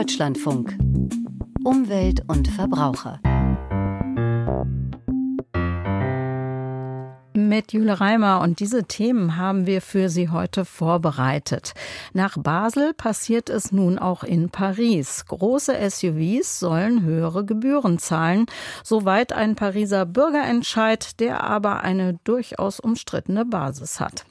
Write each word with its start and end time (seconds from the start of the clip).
Deutschlandfunk. 0.00 0.78
Umwelt 1.62 2.22
und 2.26 2.48
Verbraucher. 2.48 3.20
mit 7.34 7.72
Jule 7.72 8.00
Reimer 8.00 8.40
und 8.40 8.60
diese 8.60 8.84
Themen 8.84 9.36
haben 9.36 9.66
wir 9.66 9.82
für 9.82 10.08
Sie 10.08 10.28
heute 10.28 10.64
vorbereitet. 10.64 11.74
Nach 12.12 12.38
Basel 12.38 12.94
passiert 12.94 13.50
es 13.50 13.72
nun 13.72 13.98
auch 13.98 14.22
in 14.22 14.50
Paris. 14.50 15.24
Große 15.26 15.74
SUVs 15.90 16.60
sollen 16.60 17.02
höhere 17.02 17.44
Gebühren 17.44 17.98
zahlen, 17.98 18.46
soweit 18.84 19.32
ein 19.32 19.56
Pariser 19.56 20.06
Bürgerentscheid, 20.06 21.18
der 21.18 21.42
aber 21.42 21.80
eine 21.80 22.20
durchaus 22.22 22.78
umstrittene 22.78 23.44
Basis 23.44 23.98
hat. 23.98 24.24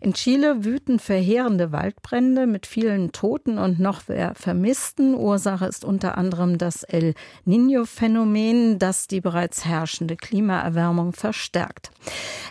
In 0.00 0.14
Chile 0.14 0.64
wüten 0.64 0.98
verheerende 0.98 1.72
Waldbrände 1.72 2.46
mit 2.46 2.66
vielen 2.66 3.12
Toten 3.12 3.58
und 3.58 3.78
noch 3.78 4.00
Vermissten. 4.00 5.14
Ursache 5.14 5.66
ist 5.66 5.84
unter 5.84 6.16
anderem 6.16 6.56
das 6.56 6.82
El 6.84 7.14
Niño-Phänomen, 7.46 8.78
das 8.78 9.06
die 9.06 9.20
bereits 9.20 9.66
herrschende 9.66 10.16
Klimaerwärmung 10.16 11.12
verstärkt. 11.12 11.90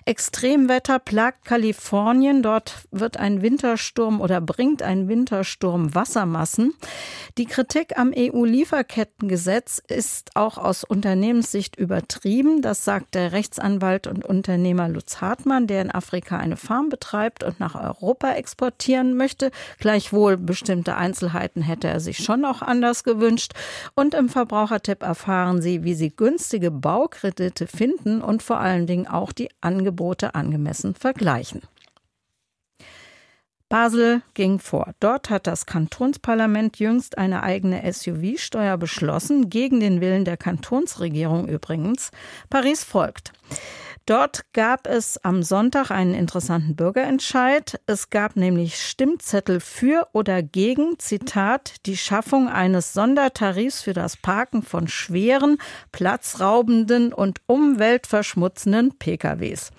Extremwetter 0.05 0.99
plagt 0.99 1.45
Kalifornien. 1.45 2.43
Dort 2.43 2.87
wird 2.91 3.17
ein 3.17 3.41
Wintersturm 3.41 4.21
oder 4.21 4.41
bringt 4.41 4.83
ein 4.83 5.07
Wintersturm 5.07 5.95
Wassermassen. 5.95 6.73
Die 7.37 7.45
Kritik 7.45 7.97
am 7.97 8.13
EU-Lieferkettengesetz 8.15 9.81
ist 9.87 10.35
auch 10.35 10.57
aus 10.57 10.83
Unternehmenssicht 10.83 11.75
übertrieben. 11.75 12.61
Das 12.61 12.85
sagt 12.85 13.15
der 13.15 13.31
Rechtsanwalt 13.31 14.07
und 14.07 14.25
Unternehmer 14.25 14.87
Lutz 14.87 15.21
Hartmann, 15.21 15.67
der 15.67 15.81
in 15.81 15.91
Afrika 15.91 16.37
eine 16.37 16.57
Farm 16.57 16.89
betreibt 16.89 16.98
und 17.43 17.59
nach 17.59 17.75
Europa 17.75 18.33
exportieren 18.33 19.15
möchte. 19.15 19.51
Gleichwohl 19.79 20.37
bestimmte 20.37 20.95
Einzelheiten 20.95 21.61
hätte 21.61 21.87
er 21.87 21.99
sich 21.99 22.17
schon 22.17 22.45
auch 22.45 22.61
anders 22.61 23.03
gewünscht. 23.03 23.53
Und 23.95 24.13
im 24.13 24.29
Verbrauchertipp 24.29 25.03
erfahren 25.03 25.61
Sie, 25.61 25.83
wie 25.83 25.93
Sie 25.93 26.09
günstige 26.09 26.71
Baukredite 26.71 27.67
finden 27.67 28.21
und 28.21 28.43
vor 28.43 28.59
allen 28.59 28.87
Dingen 28.87 29.07
auch 29.07 29.31
die 29.31 29.49
Angebote 29.61 30.35
angemessen 30.35 30.95
vergleichen. 30.95 31.61
Basel 33.69 34.23
ging 34.33 34.57
vor. 34.57 34.93
Dort 34.99 35.29
hat 35.29 35.45
das 35.45 35.67
Kantonsparlament 35.67 36.79
jüngst 36.79 37.19
eine 37.19 37.43
eigene 37.43 37.83
SUV-Steuer 37.93 38.77
beschlossen, 38.77 39.51
gegen 39.51 39.79
den 39.79 40.01
Willen 40.01 40.25
der 40.25 40.37
Kantonsregierung 40.37 41.47
übrigens. 41.47 42.09
Paris 42.49 42.83
folgt. 42.83 43.31
Dort 44.09 44.51
gab 44.53 44.87
es 44.87 45.23
am 45.23 45.43
Sonntag 45.43 45.91
einen 45.91 46.15
interessanten 46.15 46.75
Bürgerentscheid. 46.75 47.79
Es 47.85 48.09
gab 48.09 48.35
nämlich 48.35 48.81
Stimmzettel 48.81 49.59
für 49.59 50.07
oder 50.13 50.41
gegen, 50.41 50.97
Zitat, 50.97 51.75
die 51.85 51.95
Schaffung 51.95 52.49
eines 52.49 52.93
Sondertarifs 52.93 53.83
für 53.83 53.93
das 53.93 54.17
Parken 54.17 54.63
von 54.63 54.87
schweren, 54.87 55.59
platzraubenden 55.91 57.13
und 57.13 57.41
umweltverschmutzenden 57.45 58.97
PKWs. 58.97 59.69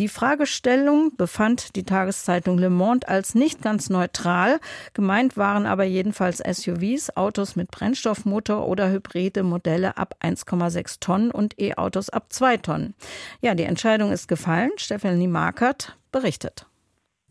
Die 0.00 0.08
Fragestellung 0.08 1.14
befand 1.16 1.76
die 1.76 1.84
Tageszeitung 1.84 2.58
Le 2.58 2.70
Monde 2.70 3.06
als 3.06 3.36
nicht 3.36 3.62
ganz 3.62 3.88
neutral. 3.88 4.58
Gemeint 4.94 5.36
waren 5.36 5.64
aber 5.64 5.84
jedenfalls 5.84 6.38
SUVs, 6.38 7.16
Autos 7.16 7.54
mit 7.54 7.70
Brennstoffmotor 7.70 8.66
oder 8.66 8.90
hybride 8.90 9.44
Modelle 9.44 9.96
ab 9.96 10.16
1,6 10.24 10.98
Tonnen 10.98 11.30
und 11.30 11.56
E-Autos 11.60 12.10
ab 12.10 12.32
2 12.32 12.56
Tonnen. 12.56 12.94
Ja, 13.42 13.54
die 13.54 13.75
Entscheidung 13.76 14.10
ist 14.10 14.26
gefallen. 14.26 14.70
Stefanie 14.78 15.28
Markert 15.28 15.98
berichtet. 16.10 16.64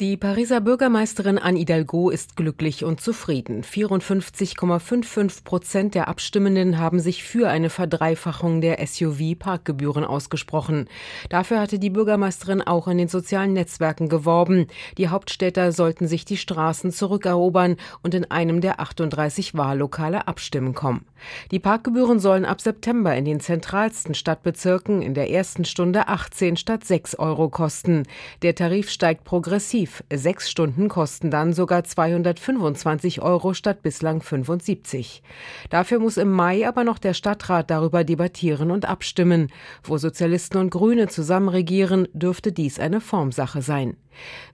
Die 0.02 0.18
Pariser 0.18 0.60
Bürgermeisterin 0.60 1.40
Anne 1.40 1.58
Hidalgo 1.58 2.10
ist 2.10 2.36
glücklich 2.36 2.84
und 2.84 3.00
zufrieden. 3.00 3.64
54,55 3.64 5.46
Prozent 5.46 5.96
der 5.96 6.10
Abstimmenden 6.10 6.80
haben 6.80 7.00
sich 7.00 7.24
für 7.24 7.48
eine 7.48 7.70
Verdreifachung 7.70 8.60
der 8.60 8.86
SUV-Parkgebühren 8.86 10.04
ausgesprochen. 10.04 10.90
Dafür 11.30 11.62
hatte 11.62 11.80
die 11.80 11.92
Bürgermeisterin 11.92 12.62
auch 12.62 12.90
in 12.90 12.98
den 12.98 13.08
sozialen 13.08 13.54
Netzwerken 13.54 14.10
geworben. 14.10 14.68
Die 14.98 15.08
Hauptstädter 15.08 15.72
sollten 15.72 16.10
sich 16.10 16.26
die 16.26 16.36
Straßen 16.36 16.92
zurückerobern 16.92 17.78
und 18.04 18.14
in 18.14 18.30
einem 18.30 18.60
der 18.60 18.82
38 18.82 19.56
Wahllokale 19.56 20.28
abstimmen 20.28 20.74
kommen. 20.74 21.06
Die 21.52 21.60
Parkgebühren 21.60 22.20
sollen 22.20 22.44
ab 22.44 22.60
September 22.60 23.16
in 23.16 23.24
den 23.24 23.40
zentralsten 23.40 24.14
Stadtbezirken 24.14 25.02
in 25.02 25.14
der 25.14 25.32
ersten 25.32 25.64
Stunde 25.64 26.10
18 26.10 26.58
statt 26.58 26.84
6 26.84 27.16
Euro 27.18 27.48
kosten. 27.48 28.04
Der 28.42 28.56
Tarif 28.56 28.90
steigt 28.90 29.24
progressiv 29.24 29.85
Tarif. 29.86 30.04
Sechs 30.12 30.50
Stunden 30.50 30.90
kosten 30.90 31.30
dann 31.30 31.54
sogar 31.54 31.84
225 31.84 33.22
Euro 33.22 33.54
statt 33.54 33.82
bislang 33.82 34.22
75. 34.22 35.22
Dafür 35.70 36.00
muss 36.00 36.18
im 36.18 36.32
Mai 36.32 36.68
aber 36.68 36.84
noch 36.84 36.98
der 36.98 37.14
Stadtrat 37.14 37.70
darüber 37.70 38.04
debattieren 38.04 38.72
und 38.72 38.86
abstimmen. 38.86 39.50
Wo 39.84 39.98
Sozialisten 39.98 40.58
und 40.58 40.72
Grüne 40.72 41.08
zusammen 41.08 41.50
regieren, 41.50 42.08
dürfte 42.14 42.52
dies 42.52 42.80
eine 42.80 43.02
Formsache 43.02 43.62
sein. 43.62 43.96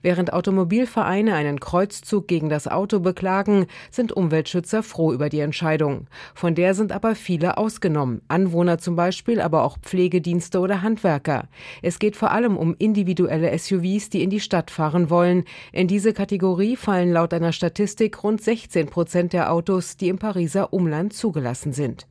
Während 0.02 0.32
Automobilvereine 0.32 1.34
einen 1.34 1.60
Kreuzzug 1.60 2.28
gegen 2.28 2.48
das 2.48 2.68
Auto 2.68 3.00
beklagen, 3.00 3.66
sind 3.90 4.12
Umweltschützer 4.12 4.82
froh 4.82 5.12
über 5.12 5.28
die 5.28 5.40
Entscheidung. 5.40 6.06
Von 6.34 6.54
der 6.54 6.74
sind 6.74 6.92
aber 6.92 7.14
viele 7.14 7.58
ausgenommen, 7.58 8.22
Anwohner 8.28 8.78
zum 8.78 8.96
Beispiel, 8.96 9.40
aber 9.40 9.64
auch 9.64 9.78
Pflegedienste 9.78 10.60
oder 10.60 10.82
Handwerker. 10.82 11.48
Es 11.82 11.98
geht 11.98 12.16
vor 12.16 12.30
allem 12.30 12.56
um 12.56 12.74
individuelle 12.78 13.56
SUVs, 13.58 14.10
die 14.10 14.22
in 14.22 14.30
die 14.30 14.40
Stadt 14.40 14.70
fahren 14.70 15.10
wollen. 15.10 15.44
In 15.72 15.88
diese 15.88 16.12
Kategorie 16.12 16.76
fallen 16.76 17.12
laut 17.12 17.34
einer 17.34 17.52
Statistik 17.52 18.22
rund 18.22 18.42
16 18.42 18.86
Prozent 18.86 19.32
der 19.32 19.52
Autos, 19.52 19.96
die 19.96 20.08
im 20.08 20.18
Pariser 20.18 20.72
Umland 20.72 21.12
zugelassen 21.12 21.72
sind. 21.72 22.06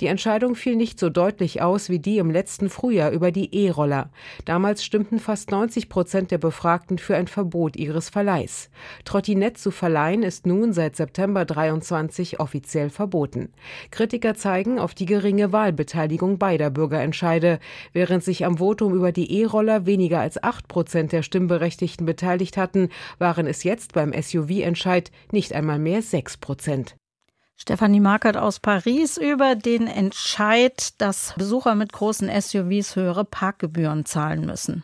Die 0.00 0.06
Entscheidung 0.06 0.54
fiel 0.54 0.76
nicht 0.76 0.98
so 0.98 1.10
deutlich 1.10 1.62
aus 1.62 1.88
wie 1.88 1.98
die 1.98 2.18
im 2.18 2.30
letzten 2.30 2.70
Frühjahr 2.70 3.10
über 3.10 3.30
die 3.30 3.54
E-Roller. 3.54 4.10
Damals 4.44 4.84
stimmten 4.84 5.18
fast 5.18 5.50
90 5.50 5.88
Prozent 5.88 6.30
der 6.30 6.38
Befragten 6.38 6.98
für 6.98 7.16
ein 7.16 7.28
Verbot 7.28 7.76
ihres 7.76 8.08
Verleihs. 8.08 8.70
Trottinett 9.04 9.58
zu 9.58 9.70
verleihen 9.70 10.22
ist 10.22 10.46
nun 10.46 10.72
seit 10.72 10.96
September 10.96 11.44
23 11.44 12.40
offiziell 12.40 12.90
verboten. 12.90 13.52
Kritiker 13.90 14.34
zeigen 14.34 14.78
auf 14.78 14.94
die 14.94 15.06
geringe 15.06 15.52
Wahlbeteiligung 15.52 16.38
beider 16.38 16.70
Bürgerentscheide. 16.70 17.58
Während 17.92 18.24
sich 18.24 18.44
am 18.44 18.58
Votum 18.58 18.94
über 18.94 19.12
die 19.12 19.40
E-Roller 19.40 19.86
weniger 19.86 20.20
als 20.20 20.42
8 20.42 20.68
Prozent 20.68 21.12
der 21.12 21.22
Stimmberechtigten 21.22 22.06
beteiligt 22.06 22.56
hatten, 22.56 22.88
waren 23.18 23.46
es 23.46 23.64
jetzt 23.64 23.92
beim 23.92 24.12
SUV-Entscheid 24.12 25.10
nicht 25.30 25.52
einmal 25.52 25.78
mehr 25.78 26.02
6 26.02 26.38
Prozent. 26.38 26.96
Stefanie 27.62 28.00
Markert 28.00 28.36
aus 28.36 28.58
Paris 28.58 29.16
über 29.16 29.54
den 29.54 29.86
Entscheid, 29.86 31.00
dass 31.00 31.32
Besucher 31.36 31.76
mit 31.76 31.92
großen 31.92 32.28
SUVs 32.28 32.96
höhere 32.96 33.24
Parkgebühren 33.24 34.04
zahlen 34.04 34.44
müssen. 34.44 34.82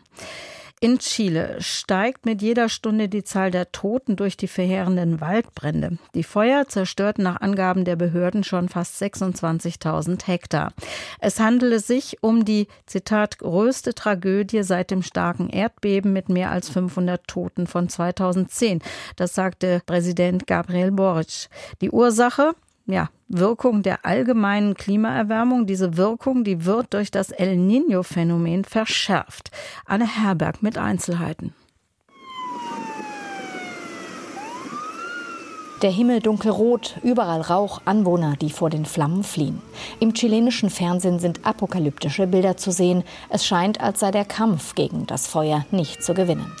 In 0.79 0.99
Chile 0.99 1.57
steigt 1.59 2.25
mit 2.25 2.41
jeder 2.41 2.69
Stunde 2.69 3.09
die 3.09 3.25
Zahl 3.25 3.51
der 3.51 3.73
Toten 3.73 4.15
durch 4.15 4.37
die 4.37 4.47
verheerenden 4.47 5.19
Waldbrände. 5.19 5.97
Die 6.15 6.23
Feuer 6.23 6.69
zerstörten 6.69 7.21
nach 7.21 7.41
Angaben 7.41 7.83
der 7.83 7.97
Behörden 7.97 8.45
schon 8.45 8.69
fast 8.69 8.95
26.000 9.01 10.25
Hektar. 10.25 10.71
Es 11.19 11.41
handele 11.41 11.81
sich 11.81 12.23
um 12.23 12.45
die, 12.45 12.69
Zitat, 12.85 13.39
größte 13.39 13.93
Tragödie 13.93 14.63
seit 14.63 14.89
dem 14.89 15.03
starken 15.03 15.49
Erdbeben 15.49 16.13
mit 16.13 16.29
mehr 16.29 16.49
als 16.49 16.69
500 16.69 17.27
Toten 17.27 17.67
von 17.67 17.89
2010. 17.89 18.79
Das 19.17 19.35
sagte 19.35 19.81
Präsident 19.85 20.47
Gabriel 20.47 20.91
Boric. 20.91 21.49
Die 21.81 21.91
Ursache? 21.91 22.53
Ja, 22.89 23.09
Wirkung 23.27 23.83
der 23.83 24.05
allgemeinen 24.05 24.73
Klimaerwärmung. 24.73 25.67
Diese 25.67 25.97
Wirkung, 25.97 26.43
die 26.43 26.65
wird 26.65 26.93
durch 26.93 27.11
das 27.11 27.31
El 27.31 27.55
Niño-Phänomen 27.57 28.65
verschärft. 28.65 29.51
Anne 29.85 30.07
Herberg 30.07 30.63
mit 30.63 30.77
Einzelheiten. 30.77 31.53
Der 35.81 35.91
Himmel 35.91 36.19
dunkelrot, 36.19 36.97
überall 37.03 37.39
Rauch, 37.39 37.79
Anwohner, 37.85 38.35
die 38.35 38.49
vor 38.49 38.69
den 38.69 38.85
Flammen 38.85 39.23
fliehen. 39.23 39.61
Im 40.01 40.13
chilenischen 40.13 40.69
Fernsehen 40.69 41.19
sind 41.19 41.45
apokalyptische 41.45 42.27
Bilder 42.27 42.57
zu 42.57 42.71
sehen. 42.71 43.05
Es 43.29 43.45
scheint, 43.45 43.79
als 43.79 44.01
sei 44.01 44.11
der 44.11 44.25
Kampf 44.25 44.75
gegen 44.75 45.07
das 45.07 45.27
Feuer 45.27 45.65
nicht 45.71 46.03
zu 46.03 46.13
gewinnen. 46.13 46.51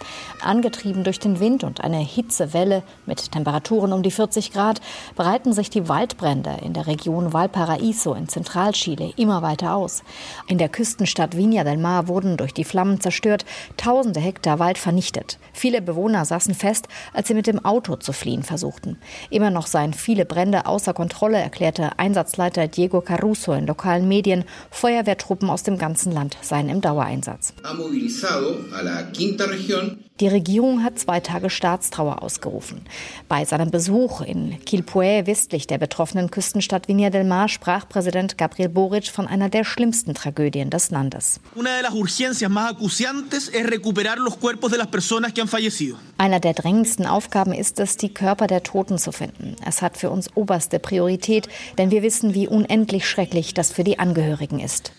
Angetrieben 0.41 1.03
durch 1.03 1.19
den 1.19 1.41
Wind 1.41 1.65
und 1.65 1.81
eine 1.81 1.97
Hitzewelle 1.97 2.81
mit 3.05 3.33
Temperaturen 3.33 3.91
um 3.91 4.03
die 4.03 4.11
40 4.11 4.53
Grad 4.53 4.79
breiten 5.17 5.51
sich 5.51 5.69
die 5.69 5.89
Waldbrände 5.89 6.55
in 6.63 6.71
der 6.71 6.87
Region 6.87 7.33
Valparaíso 7.33 8.13
in 8.13 8.29
Zentralchile 8.29 9.11
immer 9.17 9.41
weiter 9.41 9.75
aus. 9.75 10.01
In 10.47 10.59
der 10.59 10.69
Küstenstadt 10.69 11.35
Viña 11.35 11.65
del 11.65 11.77
Mar 11.77 12.07
wurden 12.07 12.37
durch 12.37 12.53
die 12.53 12.63
Flammen 12.63 13.01
zerstört, 13.01 13.43
tausende 13.75 14.21
Hektar 14.21 14.59
Wald 14.59 14.77
vernichtet. 14.77 15.39
Viele 15.51 15.81
Bewohner 15.81 16.23
saßen 16.23 16.55
fest, 16.55 16.87
als 17.13 17.27
sie 17.27 17.33
mit 17.33 17.47
dem 17.47 17.65
Auto 17.65 17.97
zu 17.97 18.13
fliehen 18.13 18.43
versuchten. 18.43 18.97
Immer 19.29 19.49
noch 19.49 19.67
seien 19.67 19.93
viele 19.93 20.25
Brände 20.25 20.65
außer 20.65 20.93
Kontrolle, 20.93 21.37
erklärte 21.37 21.97
Einsatzleiter 21.97 22.67
Diego 22.67 23.01
Caruso 23.01 23.53
in 23.53 23.67
lokalen 23.67 24.07
Medien. 24.07 24.43
Feuerwehrtruppen 24.71 25.49
aus 25.49 25.63
dem 25.63 25.77
ganzen 25.77 26.11
Land 26.11 26.37
seien 26.41 26.69
im 26.69 26.81
Dauereinsatz. 26.81 27.53
Die 30.19 30.27
Regierung 30.27 30.83
hat 30.83 30.99
zwei 30.99 31.21
Tage 31.21 31.49
Staatstrauer 31.49 32.21
ausgerufen. 32.21 32.81
Bei 33.29 33.45
seinem 33.45 33.71
Besuch 33.71 34.19
in 34.19 34.59
Quilpué, 34.65 35.25
westlich 35.25 35.65
der 35.65 35.77
betroffenen 35.77 36.29
Küstenstadt 36.29 36.87
Viña 36.87 37.09
del 37.09 37.23
Mar, 37.23 37.47
sprach 37.47 37.87
Präsident 37.87 38.37
Gabriel 38.37 38.67
Boric 38.67 39.07
von 39.07 39.27
einer 39.27 39.47
der 39.47 39.63
schlimmsten 39.63 40.13
Tragödien 40.13 40.69
des 40.69 40.91
Landes. 40.91 41.39
Einer 46.17 46.39
der 46.41 46.53
drängendsten 46.53 47.05
Aufgaben 47.05 47.53
ist 47.53 47.79
es, 47.79 47.95
die 47.95 48.13
Körper 48.13 48.47
der 48.47 48.63
Toten 48.63 48.97
zu 48.99 49.11
finden. 49.11 49.55
Es 49.65 49.81
hat 49.81 49.97
für 49.97 50.09
uns 50.09 50.35
oberste 50.35 50.79
Priorität, 50.79 51.47
denn 51.77 51.91
wir 51.91 52.03
wissen, 52.03 52.33
wie 52.33 52.47
unendlich 52.47 53.07
schrecklich 53.07 53.53
das 53.53 53.71
für 53.71 53.83
die 53.83 53.99
Angehörigen 53.99 54.59
ist. 54.59 54.91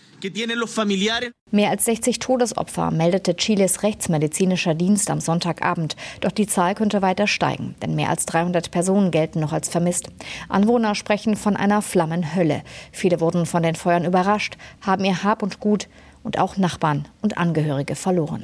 Mehr 1.49 1.71
als 1.71 1.85
60 1.85 2.19
Todesopfer 2.19 2.91
meldete 2.91 3.35
Chiles 3.35 3.81
rechtsmedizinischer 3.81 4.75
Dienst 4.75 5.09
am 5.09 5.19
Sonntagabend. 5.19 5.95
Doch 6.21 6.31
die 6.31 6.45
Zahl 6.45 6.75
könnte 6.75 7.01
weiter 7.01 7.25
steigen, 7.25 7.73
denn 7.81 7.95
mehr 7.95 8.09
als 8.09 8.27
300 8.27 8.69
Personen 8.69 9.09
gelten 9.09 9.39
noch 9.39 9.51
als 9.51 9.67
vermisst. 9.67 10.09
Anwohner 10.47 10.93
sprechen 10.93 11.35
von 11.35 11.55
einer 11.57 11.81
Flammenhölle. 11.81 12.61
Viele 12.91 13.19
wurden 13.19 13.47
von 13.47 13.63
den 13.63 13.75
Feuern 13.75 14.05
überrascht, 14.05 14.57
haben 14.81 15.05
ihr 15.05 15.23
Hab 15.23 15.41
und 15.41 15.59
Gut 15.59 15.87
und 16.23 16.37
auch 16.37 16.57
Nachbarn 16.57 17.07
und 17.21 17.37
Angehörige 17.37 17.95
verloren. 17.95 18.43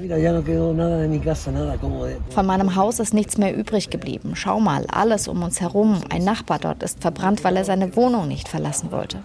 Von 2.29 2.45
meinem 2.45 2.75
Haus 2.75 2.99
ist 2.99 3.13
nichts 3.13 3.37
mehr 3.37 3.55
übrig 3.55 3.89
geblieben. 3.89 4.33
Schau 4.35 4.59
mal, 4.59 4.85
alles 4.87 5.27
um 5.27 5.43
uns 5.43 5.61
herum. 5.61 6.01
Ein 6.09 6.23
Nachbar 6.23 6.59
dort 6.59 6.81
ist 6.81 7.01
verbrannt, 7.01 7.43
weil 7.43 7.55
er 7.55 7.65
seine 7.65 7.95
Wohnung 7.95 8.27
nicht 8.27 8.47
verlassen 8.47 8.91
wollte. 8.91 9.19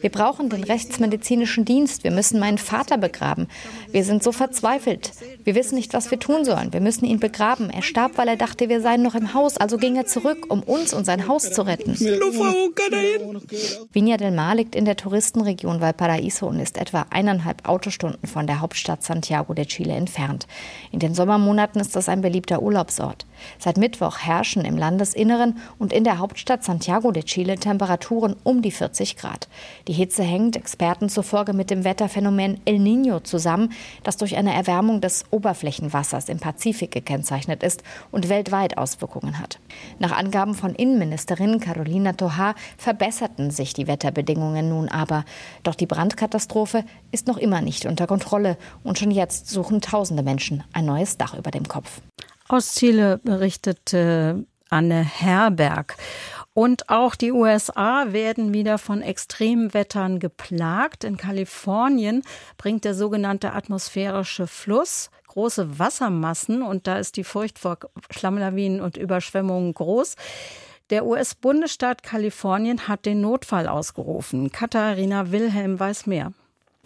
Wir 0.00 0.10
brauchen 0.10 0.48
den 0.48 0.64
rechtsmedizinischen 0.64 1.64
Dienst. 1.64 2.04
Wir 2.04 2.12
müssen 2.12 2.38
meinen 2.38 2.58
Vater 2.58 2.98
begraben. 2.98 3.48
Wir 3.90 4.04
sind 4.04 4.22
so 4.22 4.30
verzweifelt. 4.32 5.12
Wir 5.44 5.54
wissen 5.54 5.74
nicht, 5.74 5.94
was 5.94 6.10
wir 6.10 6.18
tun 6.18 6.44
sollen. 6.44 6.72
Wir 6.72 6.80
müssen 6.80 7.04
ihn 7.06 7.18
begraben. 7.18 7.70
Er 7.70 7.82
starb, 7.82 8.18
weil 8.18 8.28
er 8.28 8.36
dachte, 8.36 8.68
wir 8.68 8.80
seien 8.80 9.02
noch 9.02 9.14
im 9.14 9.34
Haus. 9.34 9.56
Also 9.56 9.78
ging 9.78 9.96
er 9.96 10.06
zurück, 10.06 10.46
um 10.48 10.62
uns 10.62 10.94
und 10.94 11.04
sein 11.04 11.26
Haus 11.28 11.52
zu 11.52 11.62
retten. 11.62 11.96
Viña 13.92 14.16
del 14.16 14.32
Mar 14.32 14.54
liegt 14.54 14.74
in 14.74 14.84
der 14.84 14.96
Touristenregion 14.96 15.80
Valparaíso 15.80 16.46
und 16.46 16.60
ist 16.60 16.78
etwa 16.78 17.06
eineinhalb 17.10 17.68
Autostunden 17.68 18.26
von 18.26 18.46
der 18.46 18.60
Hauptstadt 18.60 19.02
Santiago 19.02 19.54
de 19.54 19.64
Chile 19.66 19.94
entfernt. 19.94 20.46
In 20.92 20.98
den 20.98 21.14
Sommermonaten 21.14 21.80
ist 21.80 21.96
das 21.96 22.08
ein 22.08 22.20
beliebter 22.20 22.62
Urlaubsort. 22.62 23.26
Seit 23.58 23.76
Mittwoch 23.76 24.18
herrschen 24.18 24.64
im 24.64 24.76
Landesinneren 24.76 25.58
und 25.78 25.92
in 25.92 26.04
der 26.04 26.18
Hauptstadt 26.18 26.64
Santiago 26.64 27.12
de 27.12 27.22
Chile 27.22 27.56
Temperaturen 27.56 28.36
um 28.44 28.62
die 28.62 28.70
40 28.70 29.16
Grad. 29.16 29.48
Die 29.88 29.92
Hitze 29.92 30.22
hängt 30.22 30.56
Experten 30.56 31.08
zufolge 31.08 31.52
mit 31.52 31.70
dem 31.70 31.84
Wetterphänomen 31.84 32.60
El 32.64 32.76
Niño 32.76 33.22
zusammen, 33.22 33.72
das 34.02 34.16
durch 34.16 34.36
eine 34.36 34.54
Erwärmung 34.54 35.00
des 35.00 35.24
Oberflächenwassers 35.30 36.28
im 36.28 36.38
Pazifik 36.38 36.90
gekennzeichnet 36.90 37.62
ist 37.62 37.82
und 38.10 38.28
weltweit 38.28 38.78
Auswirkungen 38.78 39.38
hat. 39.38 39.58
Nach 39.98 40.12
Angaben 40.12 40.54
von 40.54 40.74
Innenministerin 40.74 41.60
Carolina 41.60 42.12
Toha 42.12 42.54
verbesserten 42.78 43.50
sich 43.50 43.74
die 43.74 43.86
Wetterbedingungen 43.86 44.68
nun 44.68 44.88
aber. 44.88 45.24
Doch 45.62 45.74
die 45.74 45.86
Brandkatastrophe 45.86 46.84
ist 47.12 47.26
noch 47.26 47.38
immer 47.38 47.60
nicht 47.60 47.86
unter 47.86 48.06
Kontrolle 48.06 48.56
und 48.82 48.98
schon 48.98 49.10
jetzt 49.10 49.48
suchen 49.48 49.80
tausende 49.80 50.22
Menschen 50.22 50.64
ein 50.72 50.84
neues 50.84 51.16
Dach 51.16 51.34
über 51.34 51.50
dem 51.50 51.68
Kopf. 51.68 52.00
Aus 52.48 52.74
Chile 52.74 53.18
berichtete 53.18 54.44
Anne 54.70 55.02
Herberg. 55.02 55.96
Und 56.54 56.88
auch 56.88 57.14
die 57.14 57.32
USA 57.32 58.12
werden 58.12 58.54
wieder 58.54 58.78
von 58.78 59.02
Extremwettern 59.02 60.20
geplagt. 60.20 61.04
In 61.04 61.16
Kalifornien 61.16 62.22
bringt 62.56 62.84
der 62.84 62.94
sogenannte 62.94 63.52
atmosphärische 63.52 64.46
Fluss 64.46 65.10
große 65.36 65.78
Wassermassen 65.78 66.62
und 66.62 66.86
da 66.86 66.96
ist 66.96 67.18
die 67.18 67.24
Furcht 67.24 67.58
vor 67.58 67.78
Schlammlawinen 68.10 68.80
und 68.80 68.96
Überschwemmungen 68.96 69.74
groß. 69.74 70.16
Der 70.88 71.04
US-Bundesstaat 71.04 72.02
Kalifornien 72.02 72.88
hat 72.88 73.04
den 73.04 73.20
Notfall 73.20 73.68
ausgerufen. 73.68 74.50
Katharina 74.50 75.32
Wilhelm 75.32 75.78
weiß 75.78 76.06
mehr. 76.06 76.32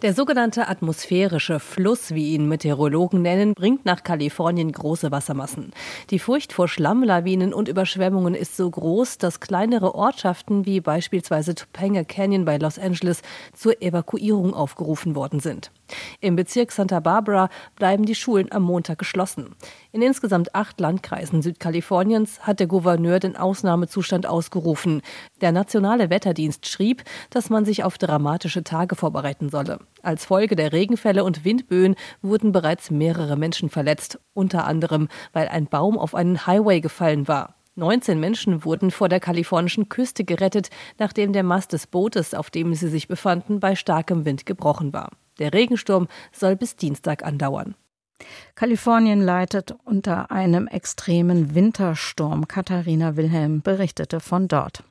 Der 0.01 0.15
sogenannte 0.15 0.67
atmosphärische 0.67 1.59
Fluss, 1.59 2.15
wie 2.15 2.33
ihn 2.33 2.47
Meteorologen 2.47 3.21
nennen, 3.21 3.53
bringt 3.53 3.85
nach 3.85 4.01
Kalifornien 4.01 4.71
große 4.71 5.11
Wassermassen. 5.11 5.73
Die 6.09 6.17
Furcht 6.17 6.53
vor 6.53 6.67
Schlammlawinen 6.67 7.53
und 7.53 7.67
Überschwemmungen 7.67 8.33
ist 8.33 8.57
so 8.57 8.67
groß, 8.67 9.19
dass 9.19 9.41
kleinere 9.41 9.93
Ortschaften 9.93 10.65
wie 10.65 10.81
beispielsweise 10.81 11.53
Topanga 11.53 12.03
Canyon 12.03 12.45
bei 12.45 12.57
Los 12.57 12.79
Angeles 12.79 13.21
zur 13.53 13.79
Evakuierung 13.79 14.55
aufgerufen 14.55 15.13
worden 15.13 15.39
sind. 15.39 15.69
Im 16.19 16.35
Bezirk 16.35 16.71
Santa 16.71 16.99
Barbara 16.99 17.49
bleiben 17.75 18.05
die 18.05 18.15
Schulen 18.15 18.51
am 18.51 18.63
Montag 18.63 18.97
geschlossen. 18.97 19.55
In 19.91 20.01
insgesamt 20.01 20.55
acht 20.55 20.79
Landkreisen 20.79 21.43
Südkaliforniens 21.43 22.39
hat 22.39 22.59
der 22.59 22.65
Gouverneur 22.65 23.19
den 23.19 23.37
Ausnahmezustand 23.37 24.25
ausgerufen. 24.25 25.03
Der 25.41 25.51
Nationale 25.51 26.09
Wetterdienst 26.09 26.67
schrieb, 26.67 27.03
dass 27.29 27.51
man 27.51 27.65
sich 27.65 27.83
auf 27.83 27.99
dramatische 27.99 28.63
Tage 28.63 28.95
vorbereiten 28.95 29.49
solle. 29.49 29.77
Als 30.03 30.25
Folge 30.25 30.55
der 30.55 30.73
Regenfälle 30.73 31.23
und 31.23 31.45
Windböen 31.45 31.95
wurden 32.21 32.51
bereits 32.51 32.91
mehrere 32.91 33.37
Menschen 33.37 33.69
verletzt, 33.69 34.19
unter 34.33 34.65
anderem, 34.65 35.07
weil 35.33 35.47
ein 35.47 35.67
Baum 35.67 35.97
auf 35.97 36.15
einen 36.15 36.47
Highway 36.47 36.81
gefallen 36.81 37.27
war. 37.27 37.55
19 37.75 38.19
Menschen 38.19 38.65
wurden 38.65 38.91
vor 38.91 39.09
der 39.09 39.19
kalifornischen 39.19 39.87
Küste 39.87 40.23
gerettet, 40.23 40.69
nachdem 40.99 41.33
der 41.33 41.43
Mast 41.43 41.73
des 41.73 41.87
Bootes, 41.87 42.33
auf 42.33 42.49
dem 42.49 42.73
sie 42.73 42.89
sich 42.89 43.07
befanden, 43.07 43.59
bei 43.59 43.75
starkem 43.75 44.25
Wind 44.25 44.45
gebrochen 44.45 44.91
war. 44.91 45.09
Der 45.39 45.53
Regensturm 45.53 46.07
soll 46.31 46.55
bis 46.55 46.75
Dienstag 46.75 47.23
andauern. 47.23 47.75
Kalifornien 48.55 49.21
leitet 49.21 49.73
unter 49.85 50.31
einem 50.31 50.67
extremen 50.67 51.55
Wintersturm. 51.55 52.47
Katharina 52.47 53.15
Wilhelm 53.15 53.61
berichtete 53.61 54.19
von 54.19 54.47
dort. 54.47 54.83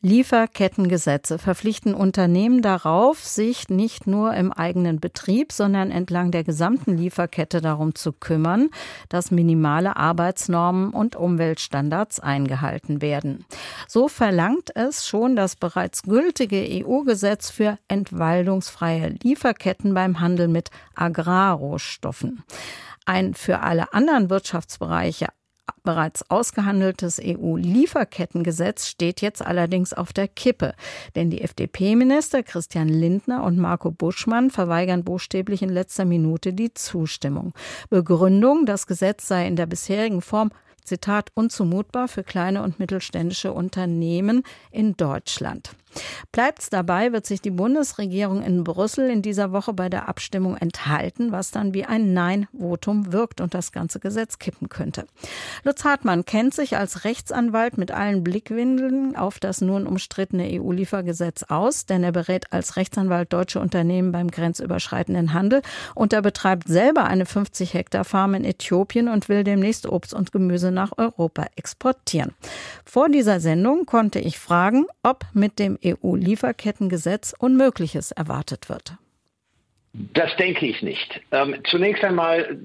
Lieferkettengesetze 0.00 1.38
verpflichten 1.38 1.92
Unternehmen 1.92 2.62
darauf, 2.62 3.24
sich 3.24 3.68
nicht 3.68 4.06
nur 4.06 4.32
im 4.34 4.52
eigenen 4.52 5.00
Betrieb, 5.00 5.50
sondern 5.50 5.90
entlang 5.90 6.30
der 6.30 6.44
gesamten 6.44 6.96
Lieferkette 6.96 7.60
darum 7.60 7.96
zu 7.96 8.12
kümmern, 8.12 8.68
dass 9.08 9.32
minimale 9.32 9.96
Arbeitsnormen 9.96 10.90
und 10.90 11.16
Umweltstandards 11.16 12.20
eingehalten 12.20 13.02
werden. 13.02 13.44
So 13.88 14.06
verlangt 14.06 14.70
es 14.76 15.04
schon 15.04 15.34
das 15.34 15.56
bereits 15.56 16.04
gültige 16.04 16.64
EU-Gesetz 16.86 17.50
für 17.50 17.76
entwaldungsfreie 17.88 19.16
Lieferketten 19.24 19.94
beim 19.94 20.20
Handel 20.20 20.46
mit 20.46 20.70
Agrarrohstoffen. 20.94 22.44
Ein 23.04 23.34
für 23.34 23.60
alle 23.60 23.92
anderen 23.92 24.30
Wirtschaftsbereiche 24.30 25.26
bereits 25.84 26.28
ausgehandeltes 26.30 27.20
EU-Lieferkettengesetz 27.22 28.86
steht 28.86 29.20
jetzt 29.20 29.44
allerdings 29.44 29.92
auf 29.92 30.12
der 30.12 30.28
Kippe. 30.28 30.74
Denn 31.14 31.30
die 31.30 31.42
FDP-Minister 31.42 32.42
Christian 32.42 32.88
Lindner 32.88 33.42
und 33.42 33.58
Marco 33.58 33.90
Buschmann 33.90 34.50
verweigern 34.50 35.04
buchstäblich 35.04 35.62
in 35.62 35.70
letzter 35.70 36.04
Minute 36.04 36.52
die 36.52 36.74
Zustimmung. 36.74 37.52
Begründung, 37.90 38.66
das 38.66 38.86
Gesetz 38.86 39.26
sei 39.26 39.46
in 39.46 39.56
der 39.56 39.66
bisherigen 39.66 40.22
Form 40.22 40.50
Zitat, 40.88 41.30
unzumutbar 41.34 42.08
für 42.08 42.24
kleine 42.24 42.62
und 42.62 42.78
mittelständische 42.78 43.52
Unternehmen 43.52 44.42
in 44.70 44.96
Deutschland. 44.96 45.72
Bleibt 46.32 46.60
es 46.60 46.70
dabei, 46.70 47.12
wird 47.12 47.26
sich 47.26 47.40
die 47.40 47.50
Bundesregierung 47.50 48.42
in 48.42 48.64
Brüssel 48.64 49.10
in 49.10 49.22
dieser 49.22 49.52
Woche 49.52 49.72
bei 49.72 49.88
der 49.88 50.08
Abstimmung 50.08 50.56
enthalten, 50.56 51.32
was 51.32 51.50
dann 51.50 51.74
wie 51.74 51.84
ein 51.84 52.12
Nein-Votum 52.12 53.12
wirkt 53.12 53.40
und 53.40 53.54
das 53.54 53.72
ganze 53.72 54.00
Gesetz 54.00 54.38
kippen 54.38 54.68
könnte. 54.68 55.06
Lutz 55.64 55.84
Hartmann 55.84 56.24
kennt 56.24 56.54
sich 56.54 56.76
als 56.76 57.04
Rechtsanwalt 57.04 57.78
mit 57.78 57.90
allen 57.90 58.22
Blickwinkeln 58.22 59.16
auf 59.16 59.38
das 59.38 59.60
nun 59.60 59.86
umstrittene 59.86 60.60
EU-Liefergesetz 60.60 61.44
aus, 61.44 61.86
denn 61.86 62.04
er 62.04 62.12
berät 62.12 62.52
als 62.52 62.76
Rechtsanwalt 62.76 63.32
deutsche 63.32 63.60
Unternehmen 63.60 64.12
beim 64.12 64.30
grenzüberschreitenden 64.30 65.32
Handel 65.32 65.62
und 65.94 66.12
er 66.12 66.22
betreibt 66.22 66.68
selber 66.68 67.04
eine 67.04 67.26
50 67.26 67.74
Hektar 67.74 68.04
Farm 68.04 68.34
in 68.34 68.44
Äthiopien 68.44 69.08
und 69.08 69.28
will 69.28 69.44
demnächst 69.44 69.86
Obst 69.86 70.14
und 70.14 70.32
Gemüse 70.32 70.70
nach 70.70 70.92
Europa 70.96 71.46
exportieren. 71.56 72.34
Vor 72.84 73.08
dieser 73.08 73.40
Sendung 73.40 73.86
konnte 73.86 74.18
ich 74.18 74.38
fragen, 74.38 74.86
ob 75.02 75.24
mit 75.32 75.58
dem 75.58 75.77
EU-Lieferkettengesetz 75.84 77.34
Unmögliches 77.38 78.12
erwartet 78.12 78.68
wird. 78.68 78.96
Das 79.92 80.34
denke 80.36 80.66
ich 80.66 80.82
nicht. 80.82 81.20
Ähm, 81.32 81.56
zunächst 81.64 82.04
einmal 82.04 82.58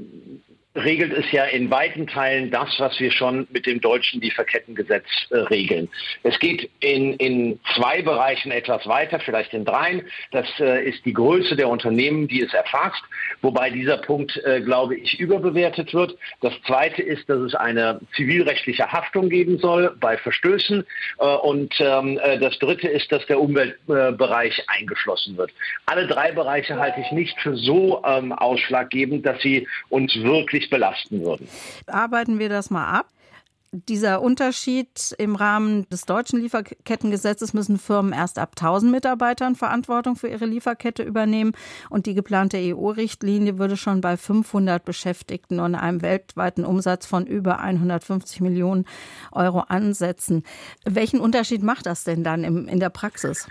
regelt 0.75 1.13
es 1.13 1.31
ja 1.31 1.45
in 1.45 1.69
weiten 1.69 2.07
Teilen 2.07 2.49
das, 2.49 2.79
was 2.79 2.99
wir 2.99 3.11
schon 3.11 3.47
mit 3.51 3.65
dem 3.65 3.79
deutschen 3.79 4.21
Lieferkettengesetz 4.21 5.05
äh, 5.29 5.37
regeln. 5.37 5.89
Es 6.23 6.39
geht 6.39 6.69
in, 6.79 7.13
in 7.15 7.59
zwei 7.75 8.01
Bereichen 8.01 8.51
etwas 8.51 8.87
weiter, 8.87 9.19
vielleicht 9.19 9.53
in 9.53 9.65
dreien. 9.65 10.03
Das 10.31 10.47
äh, 10.59 10.83
ist 10.83 11.05
die 11.05 11.13
Größe 11.13 11.55
der 11.55 11.69
Unternehmen, 11.69 12.27
die 12.27 12.41
es 12.41 12.53
erfasst, 12.53 13.03
wobei 13.41 13.69
dieser 13.69 13.97
Punkt, 13.97 14.35
äh, 14.45 14.61
glaube 14.61 14.95
ich, 14.95 15.19
überbewertet 15.19 15.93
wird. 15.93 16.17
Das 16.41 16.53
zweite 16.65 17.03
ist, 17.03 17.29
dass 17.29 17.39
es 17.39 17.55
eine 17.55 17.99
zivilrechtliche 18.15 18.91
Haftung 18.91 19.29
geben 19.29 19.59
soll 19.59 19.95
bei 19.99 20.17
Verstößen. 20.17 20.85
Äh, 21.19 21.23
und 21.23 21.73
ähm, 21.79 22.19
äh, 22.23 22.39
das 22.39 22.57
dritte 22.57 22.87
ist, 22.87 23.11
dass 23.11 23.25
der 23.27 23.39
Umweltbereich 23.39 24.63
eingeschlossen 24.67 25.37
wird. 25.37 25.51
Alle 25.85 26.07
drei 26.07 26.31
Bereiche 26.31 26.77
halte 26.77 26.99
ich 27.01 27.11
nicht 27.11 27.39
für 27.41 27.55
so 27.55 28.01
ähm, 28.05 28.31
ausschlaggebend, 28.31 29.25
dass 29.25 29.39
sie 29.41 29.67
uns 29.89 30.15
wirklich 30.15 30.62
nicht 30.63 30.70
belasten 30.70 31.22
würden. 31.22 31.48
Arbeiten 31.88 32.39
wir 32.39 32.50
das 32.50 32.70
mal 32.70 32.89
ab. 32.89 33.10
Dieser 33.75 34.22
Unterschied 34.22 35.15
im 35.17 35.36
Rahmen 35.36 35.89
des 35.89 36.03
deutschen 36.03 36.39
Lieferkettengesetzes 36.39 37.55
müssen 37.55 37.79
Firmen 37.79 38.13
erst 38.13 38.38
ab 38.38 38.51
1000 38.55 38.91
Mitarbeitern 38.91 39.55
Verantwortung 39.55 40.15
für 40.15 40.27
ihre 40.27 40.46
Lieferkette 40.46 41.01
übernehmen. 41.01 41.53
Und 41.89 42.05
die 42.05 42.13
geplante 42.13 42.58
EU-Richtlinie 42.60 43.58
würde 43.58 43.75
schon 43.75 44.00
bei 44.00 44.15
500 44.15 44.86
Beschäftigten 44.86 45.60
und 45.60 45.74
einem 45.74 46.03
weltweiten 46.03 46.65
Umsatz 46.65 47.08
von 47.08 47.25
über 47.25 47.62
150 47.62 48.41
Millionen 48.41 48.86
Euro 49.32 49.62
ansetzen. 49.62 50.43
Welchen 50.86 51.20
Unterschied 51.20 51.63
macht 51.63 51.88
das 51.88 52.03
denn 52.03 52.24
dann 52.24 52.43
in 52.43 52.79
der 52.79 52.91
Praxis? 52.91 53.48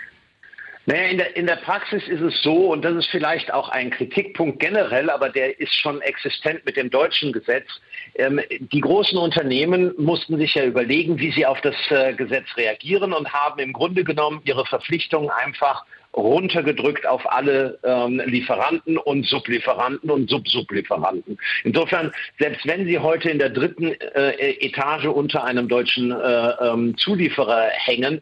Naja, 0.85 1.03
in 1.03 1.17
der, 1.17 1.35
in 1.37 1.47
der 1.47 1.55
Praxis 1.55 2.07
ist 2.09 2.21
es 2.21 2.41
so, 2.41 2.71
und 2.71 2.83
das 2.83 2.95
ist 2.95 3.07
vielleicht 3.07 3.53
auch 3.53 3.69
ein 3.69 3.89
Kritikpunkt 3.89 4.59
generell, 4.59 5.09
aber 5.09 5.29
der 5.29 5.59
ist 5.59 5.73
schon 5.73 6.01
existent 6.01 6.65
mit 6.65 6.75
dem 6.75 6.89
deutschen 6.89 7.31
Gesetz. 7.31 7.67
Ähm, 8.15 8.41
die 8.49 8.81
großen 8.81 9.17
Unternehmen 9.17 9.93
mussten 9.97 10.37
sich 10.37 10.55
ja 10.55 10.65
überlegen, 10.65 11.19
wie 11.19 11.31
sie 11.31 11.45
auf 11.45 11.61
das 11.61 11.75
äh, 11.89 12.13
Gesetz 12.13 12.47
reagieren 12.57 13.13
und 13.13 13.31
haben 13.31 13.59
im 13.59 13.71
Grunde 13.71 14.03
genommen 14.03 14.41
ihre 14.43 14.65
Verpflichtungen 14.65 15.29
einfach 15.29 15.85
runtergedrückt 16.15 17.07
auf 17.07 17.29
alle 17.31 17.79
ähm, 17.83 18.21
Lieferanten 18.25 18.97
und 18.97 19.25
Sublieferanten 19.25 20.11
und 20.11 20.29
Subsublieferanten. 20.29 21.37
Insofern, 21.63 22.11
selbst 22.39 22.67
wenn 22.67 22.85
Sie 22.85 22.99
heute 22.99 23.29
in 23.29 23.39
der 23.39 23.49
dritten 23.49 23.93
äh, 23.93 24.51
Etage 24.59 25.05
unter 25.05 25.43
einem 25.43 25.67
deutschen 25.67 26.11
äh, 26.11 26.49
ähm, 26.61 26.95
Zulieferer 26.97 27.69
hängen, 27.69 28.21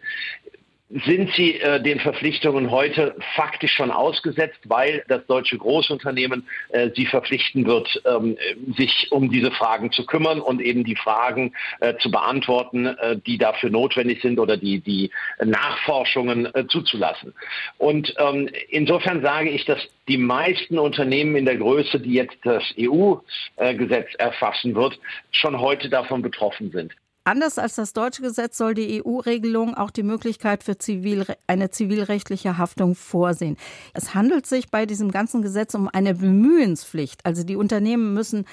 sind 1.05 1.31
sie 1.35 1.59
äh, 1.59 1.81
den 1.81 1.99
Verpflichtungen 1.99 2.69
heute 2.69 3.15
faktisch 3.35 3.73
schon 3.73 3.91
ausgesetzt, 3.91 4.59
weil 4.65 5.03
das 5.07 5.25
deutsche 5.27 5.57
Großunternehmen 5.57 6.47
äh, 6.69 6.89
sie 6.95 7.05
verpflichten 7.05 7.65
wird, 7.65 8.01
ähm, 8.05 8.37
sich 8.77 9.07
um 9.11 9.29
diese 9.29 9.51
Fragen 9.51 9.91
zu 9.91 10.05
kümmern 10.05 10.41
und 10.41 10.61
eben 10.61 10.83
die 10.83 10.95
Fragen 10.95 11.53
äh, 11.79 11.95
zu 11.97 12.11
beantworten, 12.11 12.87
äh, 12.87 13.17
die 13.25 13.37
dafür 13.37 13.69
notwendig 13.69 14.21
sind 14.21 14.39
oder 14.39 14.57
die, 14.57 14.79
die 14.81 15.11
Nachforschungen 15.43 16.53
äh, 16.53 16.67
zuzulassen. 16.67 17.33
Und 17.77 18.13
ähm, 18.17 18.49
insofern 18.69 19.21
sage 19.21 19.49
ich, 19.49 19.65
dass 19.65 19.79
die 20.07 20.17
meisten 20.17 20.77
Unternehmen 20.77 21.35
in 21.35 21.45
der 21.45 21.57
Größe, 21.57 21.99
die 21.99 22.13
jetzt 22.13 22.37
das 22.43 22.63
EU-Gesetz 22.77 24.13
äh, 24.15 24.17
erfassen 24.17 24.75
wird, 24.75 24.99
schon 25.31 25.59
heute 25.59 25.89
davon 25.89 26.21
betroffen 26.21 26.71
sind. 26.71 26.93
Anders 27.23 27.59
als 27.59 27.75
das 27.75 27.93
deutsche 27.93 28.23
Gesetz 28.23 28.57
soll 28.57 28.73
die 28.73 29.03
EU-Regelung 29.03 29.75
auch 29.75 29.91
die 29.91 30.01
Möglichkeit 30.01 30.63
für 30.63 30.79
zivil, 30.79 31.25
eine 31.45 31.69
zivilrechtliche 31.69 32.57
Haftung 32.57 32.95
vorsehen. 32.95 33.57
Es 33.93 34.15
handelt 34.15 34.47
sich 34.47 34.71
bei 34.71 34.87
diesem 34.87 35.11
ganzen 35.11 35.43
Gesetz 35.43 35.75
um 35.75 35.87
eine 35.87 36.15
Bemühenspflicht. 36.15 37.23
Also 37.23 37.43
die 37.43 37.55
Unternehmen 37.55 38.15
müssen 38.15 38.45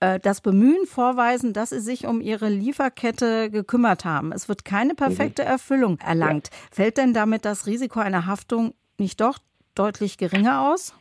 äh, 0.00 0.18
das 0.20 0.40
Bemühen 0.40 0.86
vorweisen, 0.86 1.52
dass 1.52 1.70
sie 1.70 1.80
sich 1.80 2.06
um 2.06 2.22
ihre 2.22 2.48
Lieferkette 2.48 3.50
gekümmert 3.50 4.06
haben. 4.06 4.32
Es 4.32 4.48
wird 4.48 4.64
keine 4.64 4.94
perfekte 4.94 5.42
mhm. 5.42 5.48
Erfüllung 5.48 5.98
erlangt. 5.98 6.48
Ja. 6.50 6.58
Fällt 6.72 6.96
denn 6.96 7.12
damit 7.12 7.44
das 7.44 7.66
Risiko 7.66 8.00
einer 8.00 8.24
Haftung 8.24 8.72
nicht 8.96 9.20
doch 9.20 9.38
deutlich 9.74 10.16
geringer 10.16 10.72
aus? 10.72 10.94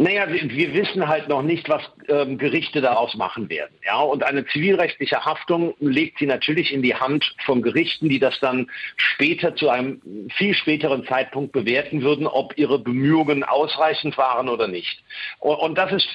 Naja, 0.00 0.32
wir, 0.32 0.48
wir, 0.48 0.72
wissen 0.72 1.06
halt 1.06 1.28
noch 1.28 1.42
nicht, 1.42 1.68
was 1.68 1.82
ähm, 2.08 2.38
Gerichte 2.38 2.80
daraus 2.80 3.14
machen 3.16 3.50
werden. 3.50 3.74
Ja, 3.84 4.00
und 4.00 4.22
eine 4.22 4.46
zivilrechtliche 4.46 5.26
Haftung 5.26 5.74
legt 5.78 6.20
sie 6.20 6.24
natürlich 6.24 6.72
in 6.72 6.80
die 6.80 6.94
Hand 6.94 7.34
von 7.44 7.60
Gerichten, 7.60 8.08
die 8.08 8.18
das 8.18 8.40
dann 8.40 8.70
später 8.96 9.54
zu 9.56 9.68
einem 9.68 10.00
viel 10.38 10.54
späteren 10.54 11.04
Zeitpunkt 11.04 11.52
bewerten 11.52 12.00
würden, 12.00 12.26
ob 12.26 12.56
ihre 12.56 12.78
Bemühungen 12.78 13.44
ausreichend 13.44 14.16
waren 14.16 14.48
oder 14.48 14.68
nicht. 14.68 15.02
Und, 15.38 15.56
und 15.56 15.76
das 15.76 15.92
ist 15.92 16.08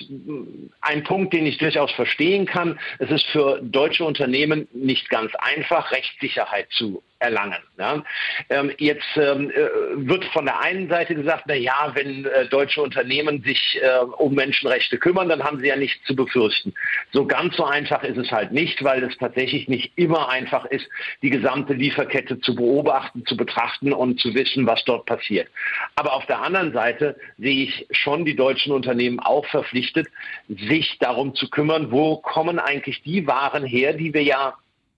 ein 0.82 1.04
Punkt, 1.04 1.32
den 1.34 1.46
ich 1.46 1.60
durchaus 1.60 1.92
verstehen 1.92 2.48
kann. 2.48 2.80
Es 2.98 3.12
ist 3.12 3.28
für 3.28 3.60
deutsche 3.62 4.04
Unternehmen 4.04 4.68
nicht 4.74 5.12
ganz 5.12 5.32
einfach, 5.36 5.92
Rechtssicherheit 5.92 6.72
zu 6.72 7.04
erlangen. 7.20 7.62
Ja. 7.78 8.04
Ähm, 8.50 8.72
jetzt 8.78 9.06
ähm, 9.16 9.50
äh, 9.50 9.56
wird 9.96 10.26
von 10.26 10.46
der 10.46 10.60
einen 10.62 10.90
Seite 10.90 11.16
gesagt, 11.16 11.46
na 11.48 11.56
ja, 11.56 11.92
wenn 11.94 12.26
äh, 12.26 12.48
deutsche 12.48 12.82
Unternehmen 12.82 13.42
äh, 13.82 14.00
um 14.18 14.34
Menschenrechte 14.34 14.98
kümmern, 14.98 15.30
dann 15.30 15.44
haben 15.44 15.60
sie 15.60 15.68
ja 15.68 15.76
nichts 15.76 16.04
zu 16.06 16.16
befürchten. 16.16 16.74
So 17.12 17.26
ganz 17.26 17.56
so 17.56 17.66
einfach 17.66 18.04
ist 18.04 18.18
es 18.18 18.32
halt 18.32 18.52
nicht, 18.52 18.84
weil 18.84 19.04
es 19.04 19.18
tatsächlich 19.18 19.68
nicht 19.68 19.92
immer 19.96 20.30
einfach 20.30 20.66
ist, 20.66 20.88
die 21.22 21.30
gesamte 21.30 21.74
Lieferkette 21.74 22.40
zu 22.40 22.56
beobachten, 22.56 23.26
zu 23.26 23.38
betrachten 23.38 23.94
und 23.94 24.20
zu 24.20 24.34
wissen, 24.34 24.66
was 24.66 24.84
dort 24.86 25.06
passiert. 25.06 25.48
Aber 25.96 26.14
auf 26.14 26.26
der 26.26 26.42
anderen 26.42 26.74
Seite 26.74 27.18
sehe 27.38 27.66
ich 27.66 27.88
schon 27.92 28.26
die 28.26 28.36
deutschen 28.36 28.74
Unternehmen 28.74 29.20
auch 29.20 29.46
verpflichtet, 29.48 30.08
sich 30.48 30.98
darum 31.00 31.36
zu 31.36 31.50
kümmern, 31.50 31.92
wo 31.92 32.18
kommen 32.18 32.60
eigentlich 32.60 33.02
die 33.04 33.28
Waren 33.28 33.66
her, 33.66 33.94
die 33.94 34.14
wir 34.14 34.24
ja 34.24 34.56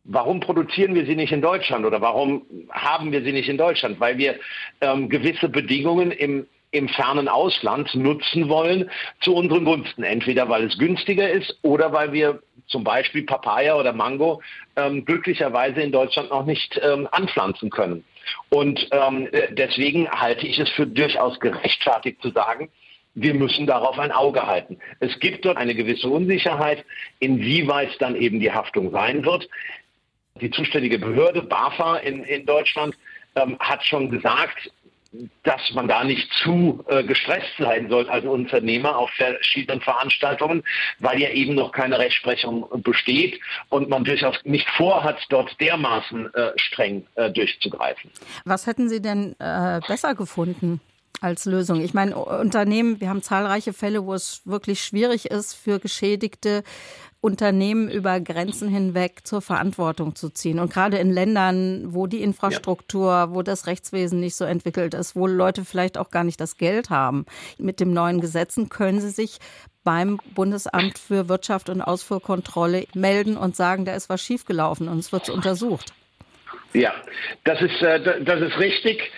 Warum 0.10 0.40
produzieren 0.40 0.96
wir 0.96 1.06
sie 1.06 1.18
nicht 1.18 1.34
in 1.34 1.42
Deutschland 1.42 1.86
oder 1.86 2.00
warum 2.00 2.46
haben 2.72 3.12
wir 3.12 3.24
sie 3.24 3.34
nicht 3.34 3.50
in 3.50 3.58
Deutschland? 3.58 4.00
Weil 4.00 4.18
wir 4.18 4.40
ähm, 4.80 5.10
gewisse 5.10 5.50
Bedingungen 5.50 6.12
im, 6.12 6.48
im 6.72 6.90
fernen 6.90 7.28
Ausland 7.28 7.94
nutzen 7.96 8.50
wollen 8.50 8.90
zu 9.22 9.34
unseren 9.34 9.66
Gunsten. 9.66 10.04
Entweder 10.04 10.50
weil 10.50 10.66
es 10.66 10.78
günstiger 10.78 11.30
ist 11.30 11.58
oder 11.62 11.94
weil 11.94 12.14
wir 12.14 12.42
zum 12.68 12.84
Beispiel 12.84 13.24
Papaya 13.24 13.76
oder 13.76 13.94
Mango 13.94 14.42
ähm, 14.76 15.06
glücklicherweise 15.06 15.82
in 15.82 15.92
Deutschland 15.92 16.30
noch 16.30 16.46
nicht 16.46 16.80
ähm, 16.84 17.08
anpflanzen 17.12 17.70
können. 17.70 18.04
Und 18.50 18.88
ähm, 18.92 19.30
deswegen 19.52 20.10
halte 20.10 20.46
ich 20.46 20.60
es 20.60 20.70
für 20.72 20.86
durchaus 20.86 21.40
gerechtfertigt 21.40 22.22
zu 22.22 22.32
sagen, 22.32 22.70
wir 23.16 23.34
müssen 23.34 23.66
darauf 23.66 23.98
ein 23.98 24.12
Auge 24.12 24.46
halten. 24.46 24.78
Es 25.00 25.18
gibt 25.20 25.46
dort 25.46 25.58
eine 25.58 25.74
gewisse 25.74 26.10
Unsicherheit, 26.10 26.86
inwieweit 27.20 28.00
dann 28.00 28.16
eben 28.16 28.40
die 28.40 28.52
Haftung 28.52 28.92
sein 28.92 29.26
wird 29.26 29.48
die 30.42 30.52
zuständige 30.52 31.00
Behörde, 31.00 31.42
BAFA 31.42 31.98
in, 31.98 32.24
in 32.24 32.46
Deutschland, 32.46 32.96
ähm, 33.36 33.58
hat 33.60 33.84
schon 33.86 34.10
gesagt, 34.10 34.72
dass 35.44 35.74
man 35.74 35.88
da 35.88 36.04
nicht 36.04 36.32
zu 36.44 36.84
äh, 36.88 37.04
gestresst 37.04 37.52
sein 37.58 37.90
soll 37.90 38.10
als 38.10 38.26
Unternehmer 38.26 38.98
auf 38.98 39.10
verschiedenen 39.12 39.82
Veranstaltungen, 39.82 40.64
weil 41.00 41.20
ja 41.20 41.30
eben 41.30 41.56
noch 41.56 41.72
keine 41.72 42.00
Rechtsprechung 42.00 42.66
besteht 42.84 43.40
und 43.70 43.90
man 43.90 44.04
durchaus 44.04 44.36
nicht 44.44 44.68
vorhat, 44.70 45.18
dort 45.30 45.60
dermaßen 45.60 46.34
äh, 46.34 46.52
streng 46.58 47.06
äh, 47.16 47.32
durchzugreifen. 47.32 48.12
Was 48.46 48.68
hätten 48.68 48.90
Sie 48.90 49.02
denn 49.02 49.36
äh, 49.40 49.80
besser 49.88 50.16
gefunden? 50.16 50.82
Als 51.22 51.46
Lösung. 51.46 51.82
Ich 51.82 51.94
meine, 51.94 52.16
Unternehmen, 52.16 53.00
wir 53.02 53.10
haben 53.10 53.24
zahlreiche 53.24 53.74
Fälle, 53.74 54.06
wo 54.06 54.14
es 54.14 54.42
wirklich 54.46 54.84
schwierig 54.84 55.32
ist, 55.32 55.54
für 55.54 55.80
Geschädigte 55.80 56.64
Unternehmen 57.20 57.90
über 57.90 58.20
Grenzen 58.20 58.70
hinweg 58.70 59.22
zur 59.24 59.42
Verantwortung 59.42 60.16
zu 60.16 60.30
ziehen. 60.30 60.60
Und 60.60 60.72
gerade 60.72 60.98
in 60.98 61.12
Ländern, 61.12 61.94
wo 61.94 62.06
die 62.06 62.22
Infrastruktur, 62.22 63.12
ja. 63.12 63.34
wo 63.34 63.42
das 63.42 63.66
Rechtswesen 63.66 64.20
nicht 64.20 64.36
so 64.36 64.46
entwickelt 64.46 64.94
ist, 64.94 65.16
wo 65.16 65.26
Leute 65.26 65.66
vielleicht 65.66 65.98
auch 65.98 66.12
gar 66.12 66.24
nicht 66.24 66.40
das 66.40 66.58
Geld 66.58 66.90
haben. 66.90 67.26
Mit 67.58 67.80
dem 67.80 67.92
neuen 67.92 68.22
Gesetzen 68.22 68.70
können 68.70 69.02
sie 69.02 69.10
sich 69.10 69.40
beim 69.84 70.20
Bundesamt 70.36 71.00
für 71.00 71.28
Wirtschaft 71.28 71.70
und 71.70 71.82
Ausfuhrkontrolle 71.82 72.86
melden 72.94 73.36
und 73.36 73.56
sagen, 73.56 73.86
da 73.86 73.96
ist 73.96 74.10
was 74.10 74.22
schiefgelaufen 74.22 74.88
und 74.88 75.00
es 75.00 75.12
wird 75.12 75.30
untersucht. 75.30 75.94
Ja, 76.74 76.94
das 77.44 77.62
ist, 77.62 77.82
äh, 77.82 78.24
das 78.24 78.42
ist 78.42 78.60
richtig. 78.60 79.12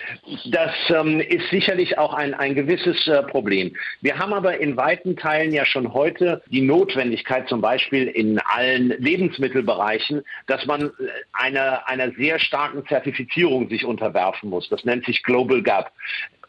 Das 0.46 0.72
ähm, 0.88 1.20
ist 1.20 1.50
sicherlich 1.50 1.98
auch 1.98 2.14
ein, 2.14 2.32
ein 2.32 2.54
gewisses 2.54 3.06
äh, 3.08 3.22
Problem. 3.24 3.74
Wir 4.00 4.18
haben 4.18 4.32
aber 4.32 4.58
in 4.58 4.76
weiten 4.76 5.16
Teilen 5.16 5.52
ja 5.52 5.64
schon 5.64 5.92
heute 5.92 6.42
die 6.46 6.62
Notwendigkeit, 6.62 7.48
zum 7.48 7.60
Beispiel 7.60 8.06
in 8.06 8.38
allen 8.38 8.90
Lebensmittelbereichen, 8.98 10.22
dass 10.46 10.64
man 10.66 10.86
äh, 10.86 10.90
einer, 11.32 11.88
einer 11.88 12.12
sehr 12.12 12.38
starken 12.38 12.86
Zertifizierung 12.86 13.68
sich 13.68 13.84
unterwerfen 13.84 14.48
muss. 14.48 14.68
Das 14.68 14.84
nennt 14.84 15.04
sich 15.04 15.22
Global 15.22 15.62
Gap. 15.62 15.92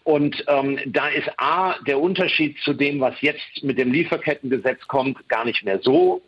Und 0.03 0.43
ähm, 0.47 0.79
da 0.87 1.09
ist 1.09 1.29
A, 1.37 1.75
der 1.85 1.99
Unterschied 1.99 2.57
zu 2.63 2.73
dem, 2.73 2.99
was 2.99 3.19
jetzt 3.21 3.63
mit 3.63 3.77
dem 3.77 3.91
Lieferkettengesetz 3.91 4.87
kommt, 4.87 5.27
gar 5.29 5.45
nicht 5.45 5.63
mehr 5.63 5.79
so 5.81 6.21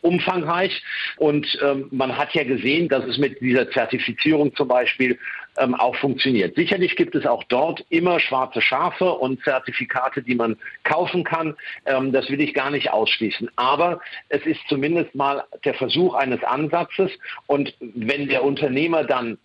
umfangreich. 0.00 0.82
Und 1.16 1.46
ähm, 1.62 1.88
man 1.90 2.16
hat 2.16 2.34
ja 2.34 2.44
gesehen, 2.44 2.88
dass 2.88 3.04
es 3.04 3.18
mit 3.18 3.40
dieser 3.40 3.70
Zertifizierung 3.70 4.54
zum 4.54 4.68
Beispiel 4.68 5.18
ähm, 5.58 5.74
auch 5.74 5.96
funktioniert. 5.96 6.54
Sicherlich 6.54 6.96
gibt 6.96 7.14
es 7.14 7.26
auch 7.26 7.44
dort 7.44 7.84
immer 7.88 8.20
schwarze 8.20 8.62
Schafe 8.62 9.12
und 9.12 9.42
Zertifikate, 9.42 10.22
die 10.22 10.34
man 10.34 10.56
kaufen 10.84 11.24
kann. 11.24 11.56
Ähm, 11.86 12.12
das 12.12 12.30
will 12.30 12.40
ich 12.40 12.54
gar 12.54 12.70
nicht 12.70 12.90
ausschließen. 12.90 13.50
Aber 13.56 14.00
es 14.28 14.44
ist 14.46 14.60
zumindest 14.68 15.14
mal 15.14 15.44
der 15.64 15.74
Versuch 15.74 16.14
eines 16.14 16.42
Ansatzes. 16.44 17.10
Und 17.46 17.74
wenn 17.80 18.28
der 18.28 18.44
Unternehmer 18.44 19.04
dann 19.04 19.38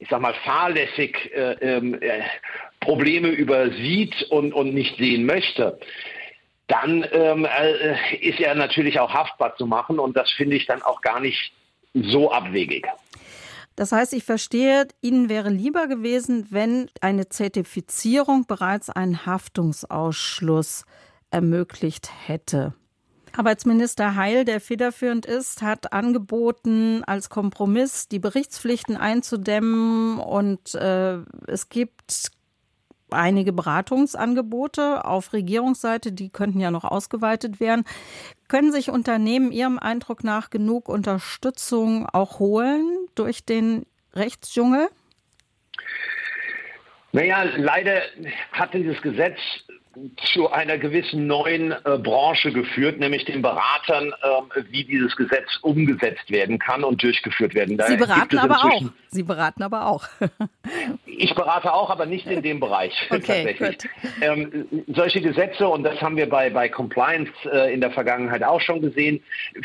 ich 0.00 0.10
sag 0.10 0.20
mal, 0.20 0.34
fahrlässig 0.44 1.16
äh, 1.34 1.52
ähm, 1.62 1.94
äh, 2.02 2.20
Probleme 2.80 3.28
übersieht 3.28 4.22
und, 4.24 4.52
und 4.52 4.74
nicht 4.74 4.98
sehen 4.98 5.24
möchte, 5.24 5.78
dann 6.66 7.06
ähm, 7.12 7.44
äh, 7.44 8.16
ist 8.16 8.40
er 8.40 8.54
natürlich 8.54 8.98
auch 9.00 9.12
haftbar 9.12 9.56
zu 9.56 9.66
machen 9.66 9.98
und 9.98 10.16
das 10.16 10.30
finde 10.30 10.56
ich 10.56 10.66
dann 10.66 10.82
auch 10.82 11.00
gar 11.00 11.20
nicht 11.20 11.52
so 11.94 12.32
abwegig. 12.32 12.86
Das 13.76 13.92
heißt, 13.92 14.12
ich 14.12 14.24
verstehe, 14.24 14.86
Ihnen 15.00 15.28
wäre 15.28 15.50
lieber 15.50 15.88
gewesen, 15.88 16.46
wenn 16.50 16.88
eine 17.00 17.28
Zertifizierung 17.28 18.46
bereits 18.46 18.88
einen 18.88 19.26
Haftungsausschluss 19.26 20.84
ermöglicht 21.30 22.10
hätte. 22.26 22.74
Arbeitsminister 23.36 24.14
Heil, 24.14 24.44
der 24.44 24.60
federführend 24.60 25.26
ist, 25.26 25.60
hat 25.60 25.92
angeboten, 25.92 27.02
als 27.04 27.30
Kompromiss 27.30 28.06
die 28.06 28.20
Berichtspflichten 28.20 28.96
einzudämmen 28.96 30.18
und 30.20 30.74
äh, 30.76 31.18
es 31.48 31.68
gibt 31.68 32.30
einige 33.10 33.52
Beratungsangebote 33.52 35.04
auf 35.04 35.32
Regierungsseite, 35.32 36.12
die 36.12 36.30
könnten 36.30 36.60
ja 36.60 36.70
noch 36.70 36.84
ausgeweitet 36.84 37.60
werden. 37.60 37.84
Können 38.48 38.72
sich 38.72 38.90
Unternehmen 38.90 39.52
Ihrem 39.52 39.78
Eindruck 39.78 40.24
nach 40.24 40.50
genug 40.50 40.88
Unterstützung 40.88 42.06
auch 42.06 42.38
holen 42.38 43.06
durch 43.14 43.44
den 43.44 43.86
Rechtsdschungel? 44.14 44.88
Naja, 47.12 47.44
leider 47.56 48.02
hat 48.52 48.74
dieses 48.74 49.00
Gesetz 49.00 49.38
zu 50.32 50.50
einer 50.50 50.78
gewissen 50.78 51.26
neuen 51.26 51.72
äh, 51.72 51.98
Branche 51.98 52.52
geführt, 52.52 52.98
nämlich 52.98 53.24
den 53.24 53.42
Beratern, 53.42 54.12
äh, 54.22 54.62
wie 54.70 54.84
dieses 54.84 55.16
Gesetz 55.16 55.58
umgesetzt 55.62 56.30
werden 56.30 56.58
kann 56.58 56.84
und 56.84 57.02
durchgeführt 57.02 57.54
werden. 57.54 57.76
Da 57.76 57.86
Sie 57.86 57.96
beraten 57.96 58.38
aber 58.38 58.64
auch. 58.64 58.82
Sie 59.08 59.22
beraten 59.22 59.62
aber 59.62 59.86
auch. 59.86 60.04
ich 61.06 61.34
berate 61.34 61.72
auch, 61.72 61.90
aber 61.90 62.06
nicht 62.06 62.26
in 62.26 62.42
dem 62.42 62.60
Bereich. 62.60 62.92
Okay, 63.14 63.54
gut. 63.54 63.88
Ähm, 64.20 64.66
solche 64.88 65.20
Gesetze, 65.20 65.68
und 65.68 65.84
das 65.84 66.00
haben 66.02 66.16
wir 66.16 66.28
bei, 66.28 66.50
bei 66.50 66.68
Compliance 66.68 67.30
äh, 67.50 67.72
in 67.72 67.80
der 67.80 67.90
Vergangenheit 67.90 68.42
auch 68.42 68.60
schon 68.60 68.82
gesehen, 68.82 69.22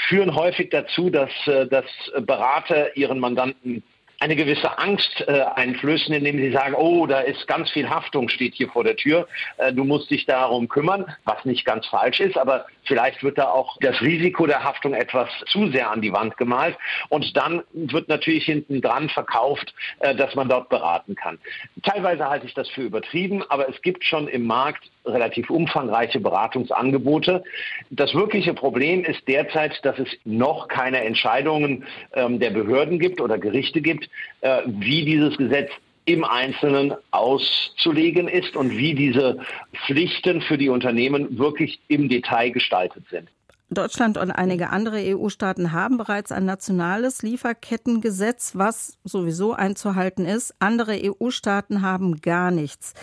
führen 0.08 0.36
häufig 0.36 0.70
dazu, 0.70 1.10
dass, 1.10 1.32
äh, 1.48 1.68
dass 1.68 1.86
Berater 2.26 2.96
ihren 2.96 3.20
Mandanten 3.20 3.84
eine 4.22 4.36
gewisse 4.36 4.78
Angst 4.78 5.24
äh, 5.28 5.44
einflößen, 5.56 6.14
indem 6.14 6.38
sie 6.38 6.52
sagen, 6.52 6.76
oh, 6.76 7.06
da 7.06 7.22
ist 7.22 7.48
ganz 7.48 7.72
viel 7.72 7.90
Haftung, 7.90 8.28
steht 8.28 8.54
hier 8.56 8.68
vor 8.70 8.84
der 8.84 8.98
Tür, 8.98 9.28
äh, 9.58 9.72
du 9.72 9.86
musst 9.86 10.12
dich 10.12 10.26
darum 10.26 10.68
kümmern, 10.68 11.06
was 11.24 11.46
nicht 11.46 11.64
ganz 11.66 11.88
falsch 11.88 12.20
ist, 12.20 12.38
aber 12.38 12.66
vielleicht 12.84 13.24
wird 13.24 13.38
da 13.38 13.50
auch 13.50 13.78
das 13.80 14.02
Risiko 14.02 14.46
der 14.46 14.64
Haftung 14.64 14.94
etwas 14.94 15.30
zu 15.48 15.72
sehr 15.72 15.90
an 15.90 16.02
die 16.02 16.12
Wand 16.12 16.36
gemalt 16.36 16.78
und 17.08 17.38
dann 17.38 17.64
wird 17.72 18.10
natürlich 18.10 18.44
hinten 18.44 18.82
dran 18.82 19.08
verkauft, 19.08 19.74
äh, 20.00 20.14
dass 20.14 20.36
man 20.36 20.50
dort 20.50 20.68
beraten 20.68 21.16
kann. 21.16 21.40
Teilweise 21.84 22.30
halte 22.30 22.46
ich 22.46 22.54
das 22.54 22.68
für 22.70 22.82
übertrieben, 22.82 23.44
aber 23.48 23.70
es 23.70 23.82
gibt 23.82 24.04
schon 24.04 24.28
im 24.28 24.46
Markt 24.46 24.84
relativ 25.06 25.50
umfangreiche 25.50 26.20
Beratungsangebote. 26.20 27.44
Das 27.90 28.14
wirkliche 28.14 28.54
Problem 28.54 29.04
ist 29.04 29.28
derzeit, 29.28 29.80
dass 29.84 29.98
es 29.98 30.10
noch 30.26 30.68
keine 30.68 31.04
Entscheidungen 31.04 31.86
ähm, 32.14 32.40
der 32.40 32.52
Behörden 32.52 33.00
gibt 33.00 33.22
oder 33.22 33.38
Gerichte 33.38 33.82
gibt, 33.82 34.09
äh, 34.42 34.62
wie 34.66 35.06
dieses 35.06 35.38
Gesetz 35.38 35.72
im 36.06 36.24
Einzelnen 36.24 36.94
auszulegen 37.12 38.28
ist 38.28 38.56
und 38.56 38.76
wie 38.76 38.96
diese 38.96 39.40
Pflichten 39.86 40.42
für 40.42 40.58
die 40.58 40.70
Unternehmen 40.70 41.38
wirklich 41.38 41.80
im 41.88 42.10
Detail 42.10 42.50
gestaltet 42.50 43.06
sind. 43.12 43.30
Deutschland 43.72 44.18
und 44.18 44.32
einige 44.32 44.72
andere 44.72 45.16
EU-Staaten 45.16 45.72
haben 45.72 45.98
bereits 45.98 46.32
ein 46.32 46.46
nationales 46.46 47.22
Lieferkettengesetz, 47.22 48.54
was 48.56 48.98
sowieso 49.04 49.54
einzuhalten 49.54 50.26
ist. 50.26 50.56
Andere 50.58 51.00
EU-Staaten 51.04 51.84
haben 51.84 52.20
gar 52.22 52.50
nichts. 52.50 52.96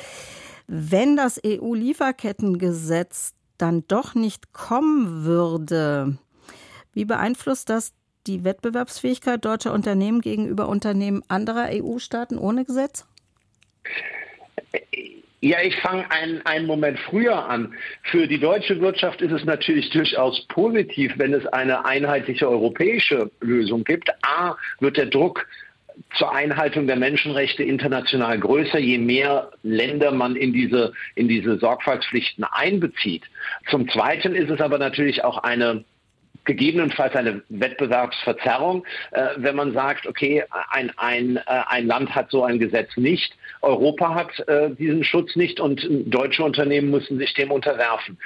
Wenn 0.67 1.15
das 1.17 1.41
EU-Lieferkettengesetz 1.47 3.35
dann 3.59 3.85
doch 3.87 4.17
nicht 4.17 4.53
kommen 4.53 5.25
würde, 5.25 6.19
wie 6.93 7.05
beeinflusst 7.05 7.71
das 7.71 7.93
die 8.27 8.45
Wettbewerbsfähigkeit 8.45 9.45
deutscher 9.45 9.73
Unternehmen 9.73 10.21
gegenüber 10.21 10.69
Unternehmen 10.69 11.23
anderer 11.29 11.69
EU-Staaten 11.71 12.39
ohne 12.39 12.65
Gesetz? 12.65 13.07
Ja, 15.41 15.59
ich 15.63 15.77
fange 15.77 16.11
einen, 16.11 16.45
einen 16.45 16.67
Moment 16.67 16.99
früher 16.99 17.49
an. 17.49 17.75
Für 18.05 18.27
die 18.27 18.41
deutsche 18.41 18.81
Wirtschaft 18.81 19.21
ist 19.21 19.33
es 19.33 19.45
natürlich 19.45 19.91
durchaus 19.91 20.45
positiv, 20.49 21.13
wenn 21.19 21.35
es 21.35 21.47
eine 21.47 21.85
einheitliche 21.85 22.49
europäische 22.49 23.31
Lösung 23.41 23.85
gibt. 23.85 24.11
A, 24.23 24.57
wird 24.81 24.97
der 24.97 25.07
Druck 25.07 25.47
zur 26.19 26.35
Einhaltung 26.35 26.87
der 26.87 26.97
Menschenrechte 26.97 27.63
international 27.63 28.39
größer, 28.39 28.79
je 28.79 28.99
mehr 28.99 29.51
Länder 29.63 30.11
man 30.11 30.37
in 30.37 30.53
diese, 30.53 30.93
in 31.15 31.29
diese 31.29 31.59
Sorgfaltspflichten 31.59 32.45
einbezieht. 32.45 33.25
Zum 33.71 33.89
Zweiten 33.89 34.35
ist 34.35 34.51
es 34.51 34.61
aber 34.61 34.79
natürlich 34.79 35.25
auch 35.25 35.39
eine 35.39 35.85
gegebenenfalls 36.47 37.15
eine 37.15 37.43
Wettbewerbsverzerrung, 37.49 38.85
äh, 39.11 39.29
wenn 39.37 39.57
man 39.57 39.73
sagt, 39.75 40.07
okay, 40.07 40.45
ein, 40.71 40.91
ein, 40.97 41.37
äh, 41.37 41.43
ein 41.47 41.87
Land 41.87 42.15
hat 42.15 42.31
so 42.31 42.45
ein 42.45 42.59
Gesetz 42.59 42.97
nicht, 42.97 43.37
Europa 43.63 44.15
hat 44.15 44.49
äh, 44.49 44.71
diesen 44.71 45.05
Schutz 45.05 45.37
nicht 45.37 45.61
und 45.61 45.87
deutsche 46.07 46.43
Unternehmen 46.43 46.91
müssen 46.91 47.19
sich 47.19 47.35
dem 47.35 47.51
unterwerfen. 47.51 48.19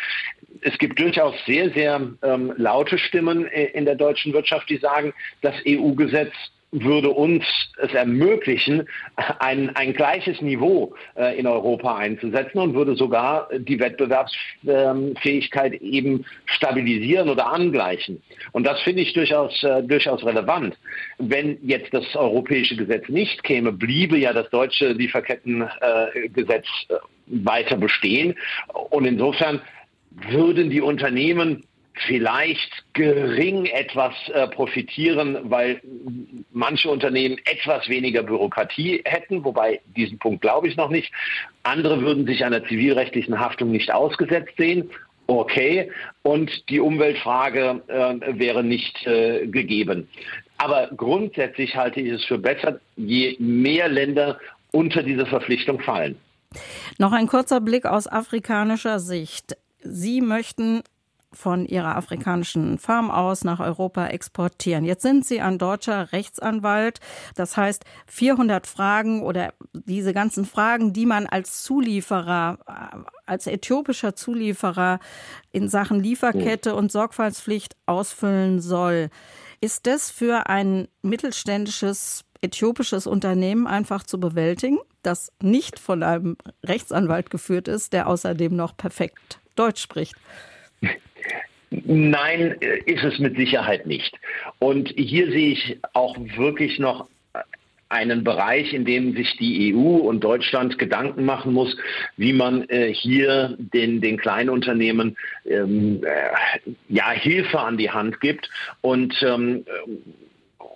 Es 0.63 0.77
gibt 0.79 0.99
durchaus 0.99 1.35
sehr, 1.47 1.71
sehr 1.71 2.01
ähm, 2.23 2.53
laute 2.57 2.99
Stimmen 2.99 3.47
in 3.47 3.87
der 3.87 3.95
deutschen 3.95 4.33
Wirtschaft, 4.35 4.69
die 4.69 4.77
sagen, 4.77 5.15
das 5.41 5.55
EU-Gesetz 5.67 6.33
würde 6.73 7.11
uns 7.11 7.45
es 7.83 7.93
ermöglichen, 7.93 8.87
ein, 9.39 9.75
ein 9.75 9.93
gleiches 9.93 10.41
Niveau 10.41 10.95
äh, 11.17 11.39
in 11.39 11.47
Europa 11.47 11.97
einzusetzen 11.97 12.59
und 12.59 12.75
würde 12.75 12.95
sogar 12.95 13.49
die 13.59 13.81
Wettbewerbsfähigkeit 13.81 15.75
eben 15.75 16.25
stabilisieren 16.47 17.29
oder 17.29 17.53
angleichen. 17.53 18.23
Und 18.53 18.67
das 18.67 18.81
finde 18.83 19.03
ich 19.03 19.13
durchaus, 19.13 19.63
äh, 19.65 19.83
durchaus 19.83 20.25
relevant. 20.25 20.77
Wenn 21.19 21.59
jetzt 21.63 21.93
das 21.93 22.15
europäische 22.15 22.77
Gesetz 22.77 23.09
nicht 23.09 23.43
käme, 23.43 23.73
bliebe 23.73 24.17
ja 24.17 24.33
das 24.33 24.49
deutsche 24.51 24.93
Lieferkettengesetz 24.93 26.67
äh, 26.89 26.95
weiter 27.27 27.77
bestehen. 27.77 28.35
Und 28.91 29.07
insofern 29.07 29.61
würden 30.29 30.71
die 30.71 30.81
Unternehmen 30.81 31.65
vielleicht 32.07 32.71
gering 32.95 33.67
etwas 33.67 34.15
äh, 34.29 34.49
profitieren, 34.49 35.39
weil 35.45 35.81
manche 36.53 36.91
Unternehmen 36.91 37.39
etwas 37.45 37.89
weniger 37.89 38.23
Bürokratie 38.23 39.03
hätten, 39.05 39.45
wobei 39.45 39.81
diesen 39.97 40.19
Punkt 40.19 40.43
glaube 40.43 40.69
ich 40.69 40.77
noch 40.77 40.91
nicht. 40.91 41.13
Andere 41.63 42.01
würden 42.01 42.27
sich 42.27 42.45
einer 42.45 42.65
zivilrechtlichen 42.65 43.39
Haftung 43.39 43.71
nicht 43.71 43.93
ausgesetzt 43.93 44.53
sehen. 44.57 44.91
Okay, 45.27 45.93
und 46.23 46.69
die 46.69 46.81
Umweltfrage 46.81 47.83
äh, 47.87 48.39
wäre 48.39 48.65
nicht 48.65 49.07
äh, 49.07 49.47
gegeben. 49.47 50.09
Aber 50.59 50.91
grundsätzlich 50.97 51.77
halte 51.77 52.01
ich 52.01 52.11
es 52.13 52.25
für 52.25 52.39
besser, 52.39 52.81
je 52.97 53.37
mehr 53.39 53.89
Länder 53.89 54.39
unter 54.73 55.03
diese 55.03 55.27
Verpflichtung 55.27 55.81
fallen. 55.81 56.17
Noch 56.99 57.13
ein 57.13 57.29
kurzer 57.29 57.61
Blick 57.61 57.87
aus 57.87 58.09
afrikanischer 58.09 58.99
Sicht. 58.99 59.57
Sie 59.83 60.21
möchten 60.21 60.83
von 61.33 61.65
ihrer 61.65 61.97
afrikanischen 61.97 62.79
Farm 62.79 63.11
aus 63.11 63.45
nach 63.45 63.61
Europa 63.61 64.07
exportieren. 64.09 64.85
Jetzt 64.85 65.03
sind 65.03 65.25
sie 65.25 65.41
ein 65.41 65.59
deutscher 65.59 66.13
Rechtsanwalt. 66.13 67.01
Das 67.37 67.57
heißt, 67.57 67.85
400 68.07 68.67
Fragen 68.67 69.23
oder 69.23 69.55
diese 69.73 70.13
ganzen 70.13 70.45
Fragen, 70.45 70.93
die 70.93 71.07
man 71.07 71.27
als 71.27 71.63
Zulieferer, 71.63 72.59
als 73.27 73.47
äthiopischer 73.47 74.17
Zulieferer 74.17 74.99
in 75.53 75.69
Sachen 75.69 76.01
Lieferkette 76.01 76.75
und 76.75 76.91
Sorgfaltspflicht 76.91 77.77
ausfüllen 77.87 78.61
soll. 78.61 79.11
Ist 79.61 79.87
das 79.87 80.11
für 80.11 80.49
ein 80.49 80.89
mittelständisches 81.03 82.25
äthiopisches 82.43 83.07
Unternehmen 83.07 83.67
einfach 83.67 84.03
zu 84.03 84.19
bewältigen, 84.19 84.79
das 85.03 85.33
nicht 85.43 85.79
von 85.79 86.03
einem 86.03 86.37
Rechtsanwalt 86.65 87.31
geführt 87.31 87.69
ist, 87.69 87.93
der 87.93 88.07
außerdem 88.07 88.57
noch 88.57 88.77
perfekt 88.77 89.39
Deutsch 89.55 89.83
spricht? 89.83 90.15
Nein, 91.71 92.57
ist 92.87 93.05
es 93.05 93.19
mit 93.21 93.37
Sicherheit 93.37 93.87
nicht. 93.87 94.13
Und 94.59 94.93
hier 94.97 95.31
sehe 95.31 95.53
ich 95.53 95.79
auch 95.93 96.17
wirklich 96.37 96.79
noch 96.79 97.09
einen 97.91 98.23
Bereich, 98.23 98.73
in 98.73 98.85
dem 98.85 99.15
sich 99.15 99.37
die 99.37 99.75
EU 99.75 99.97
und 99.97 100.21
Deutschland 100.21 100.79
Gedanken 100.79 101.25
machen 101.25 101.53
muss, 101.53 101.77
wie 102.17 102.33
man 102.33 102.69
äh, 102.69 102.95
hier 102.95 103.57
den, 103.59 104.01
den 104.01 104.17
Kleinunternehmen 104.17 105.17
ähm, 105.45 106.01
äh, 106.05 106.71
ja, 106.89 107.11
Hilfe 107.11 107.59
an 107.61 107.77
die 107.77 107.91
Hand 107.91 108.21
gibt 108.21 108.49
und 108.81 109.21
ähm, 109.23 109.65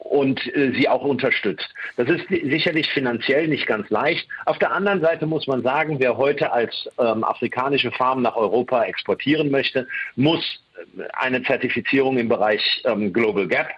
und 0.05 0.47
äh, 0.55 0.73
sie 0.73 0.89
auch 0.89 1.03
unterstützt. 1.03 1.69
Das 1.97 2.09
ist 2.09 2.29
sicherlich 2.29 2.89
finanziell 2.91 3.49
nicht 3.49 3.67
ganz 3.67 3.89
leicht. 3.91 4.29
Auf 4.47 4.59
der 4.59 4.73
anderen 4.73 5.01
Seite 5.01 5.27
muss 5.27 5.47
man 5.47 5.63
sagen, 5.63 5.99
wer 5.99 6.17
heute 6.17 6.53
als 6.53 6.89
ähm, 6.99 7.25
afrikanische 7.25 7.91
Farm 7.91 8.23
nach 8.23 8.37
Europa 8.37 8.85
exportieren 8.85 9.51
möchte, 9.51 9.87
muss 10.17 10.63
äh, 10.97 11.03
eine 11.15 11.43
Zertifizierung 11.43 12.19
im 12.19 12.29
Bereich 12.29 12.83
ähm, 12.85 13.13
Global 13.13 13.49
Gap 13.49 13.69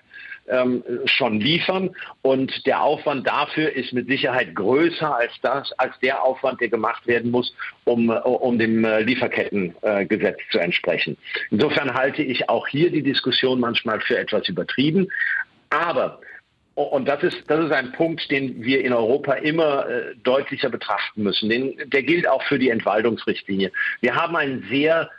ähm, 0.49 0.83
schon 1.07 1.41
liefern. 1.41 1.91
Und 2.23 2.67
der 2.67 2.83
Aufwand 2.83 3.27
dafür 3.27 3.75
ist 3.75 3.93
mit 3.93 4.07
Sicherheit 4.09 4.55
größer 4.55 5.17
als 5.17 5.33
das, 5.43 5.73
als 5.79 5.99
der 6.01 6.23
Aufwand, 6.23 6.61
der 6.61 6.69
gemacht 6.69 7.07
werden 7.07 7.31
muss, 7.31 7.55
um, 7.85 8.11
um 8.11 8.59
dem 8.59 8.85
äh, 8.85 9.01
Lieferkettengesetz 9.01 10.39
zu 10.51 10.59
entsprechen. 10.59 11.17
Insofern 11.51 11.95
halte 11.95 12.23
ich 12.23 12.49
auch 12.49 12.67
hier 12.67 12.91
die 12.91 13.03
Diskussion 13.03 13.61
manchmal 13.61 14.01
für 14.01 14.19
etwas 14.19 14.49
übertrieben. 14.49 15.09
Aber 15.71 16.21
und 16.77 17.09
das 17.09 17.23
ist, 17.23 17.43
das 17.47 17.65
ist 17.65 17.73
ein 17.73 17.93
Punkt, 17.93 18.31
den 18.31 18.63
wir 18.63 18.85
in 18.85 18.93
Europa 18.93 19.33
immer 19.33 19.89
äh, 19.89 20.15
deutlicher 20.23 20.69
betrachten 20.69 21.23
müssen. 21.23 21.49
Den, 21.49 21.75
der 21.87 22.03
gilt 22.03 22.29
auch 22.29 22.43
für 22.43 22.59
die 22.59 22.69
Entwaldungsrichtlinie. 22.69 23.73
Wir 24.03 24.15
haben 24.15 24.37
einen 24.37 24.63
sehr 24.69 25.11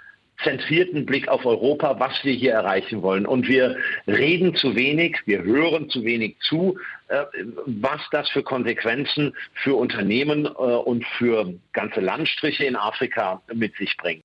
zentrierten 0.44 1.08
Blick 1.08 1.28
auf 1.28 1.48
Europa, 1.48 2.00
was 2.00 2.24
wir 2.24 2.34
hier 2.34 2.54
erreichen 2.54 3.02
wollen. 3.02 3.26
Und 3.26 3.48
wir 3.48 3.76
reden 4.06 4.54
zu 4.54 4.76
wenig, 4.76 5.18
wir 5.26 5.44
hören 5.44 5.90
zu 5.90 6.04
wenig 6.04 6.38
zu, 6.42 6.78
äh, 7.08 7.24
was 7.66 8.02
das 8.12 8.30
für 8.30 8.44
Konsequenzen 8.44 9.36
für 9.56 9.76
Unternehmen 9.76 10.46
äh, 10.46 10.50
und 10.50 11.06
für 11.18 11.56
ganze 11.74 12.02
Landstriche 12.02 12.66
in 12.66 12.76
Afrika 12.76 13.42
mit 13.52 13.76
sich 13.78 13.98
bringt. 13.98 14.24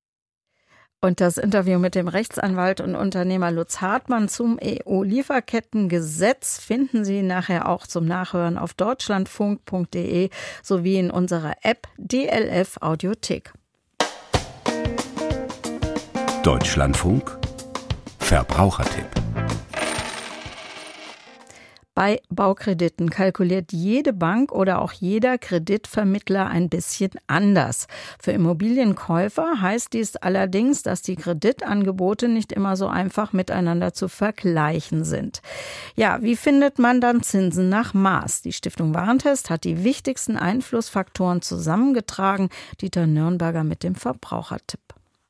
Und 1.04 1.20
das 1.20 1.36
Interview 1.36 1.80
mit 1.80 1.96
dem 1.96 2.06
Rechtsanwalt 2.06 2.80
und 2.80 2.94
Unternehmer 2.94 3.50
Lutz 3.50 3.80
Hartmann 3.80 4.28
zum 4.28 4.56
EU-Lieferkettengesetz 4.62 6.60
finden 6.60 7.04
Sie 7.04 7.22
nachher 7.22 7.68
auch 7.68 7.88
zum 7.88 8.06
Nachhören 8.06 8.56
auf 8.56 8.72
deutschlandfunk.de 8.74 10.30
sowie 10.62 10.98
in 10.98 11.10
unserer 11.10 11.54
App 11.62 11.88
DLF 11.96 12.78
Audiothek. 12.80 13.52
Deutschlandfunk 16.44 17.36
Verbrauchertipp 18.20 19.21
bei 22.02 22.20
Baukrediten 22.30 23.10
kalkuliert 23.10 23.72
jede 23.72 24.12
Bank 24.12 24.50
oder 24.50 24.82
auch 24.82 24.90
jeder 24.90 25.38
Kreditvermittler 25.38 26.48
ein 26.48 26.68
bisschen 26.68 27.12
anders. 27.28 27.86
Für 28.20 28.32
Immobilienkäufer 28.32 29.62
heißt 29.62 29.92
dies 29.92 30.16
allerdings, 30.16 30.82
dass 30.82 31.02
die 31.02 31.14
Kreditangebote 31.14 32.26
nicht 32.26 32.50
immer 32.50 32.76
so 32.76 32.88
einfach 32.88 33.32
miteinander 33.32 33.94
zu 33.94 34.08
vergleichen 34.08 35.04
sind. 35.04 35.42
Ja, 35.94 36.20
wie 36.22 36.34
findet 36.34 36.80
man 36.80 37.00
dann 37.00 37.22
Zinsen 37.22 37.68
nach 37.68 37.94
Maß? 37.94 38.42
Die 38.42 38.52
Stiftung 38.52 38.94
Warentest 38.94 39.48
hat 39.48 39.62
die 39.62 39.84
wichtigsten 39.84 40.36
Einflussfaktoren 40.36 41.40
zusammengetragen. 41.40 42.48
Dieter 42.80 43.06
Nürnberger 43.06 43.62
mit 43.62 43.84
dem 43.84 43.94
Verbrauchertipp. 43.94 44.80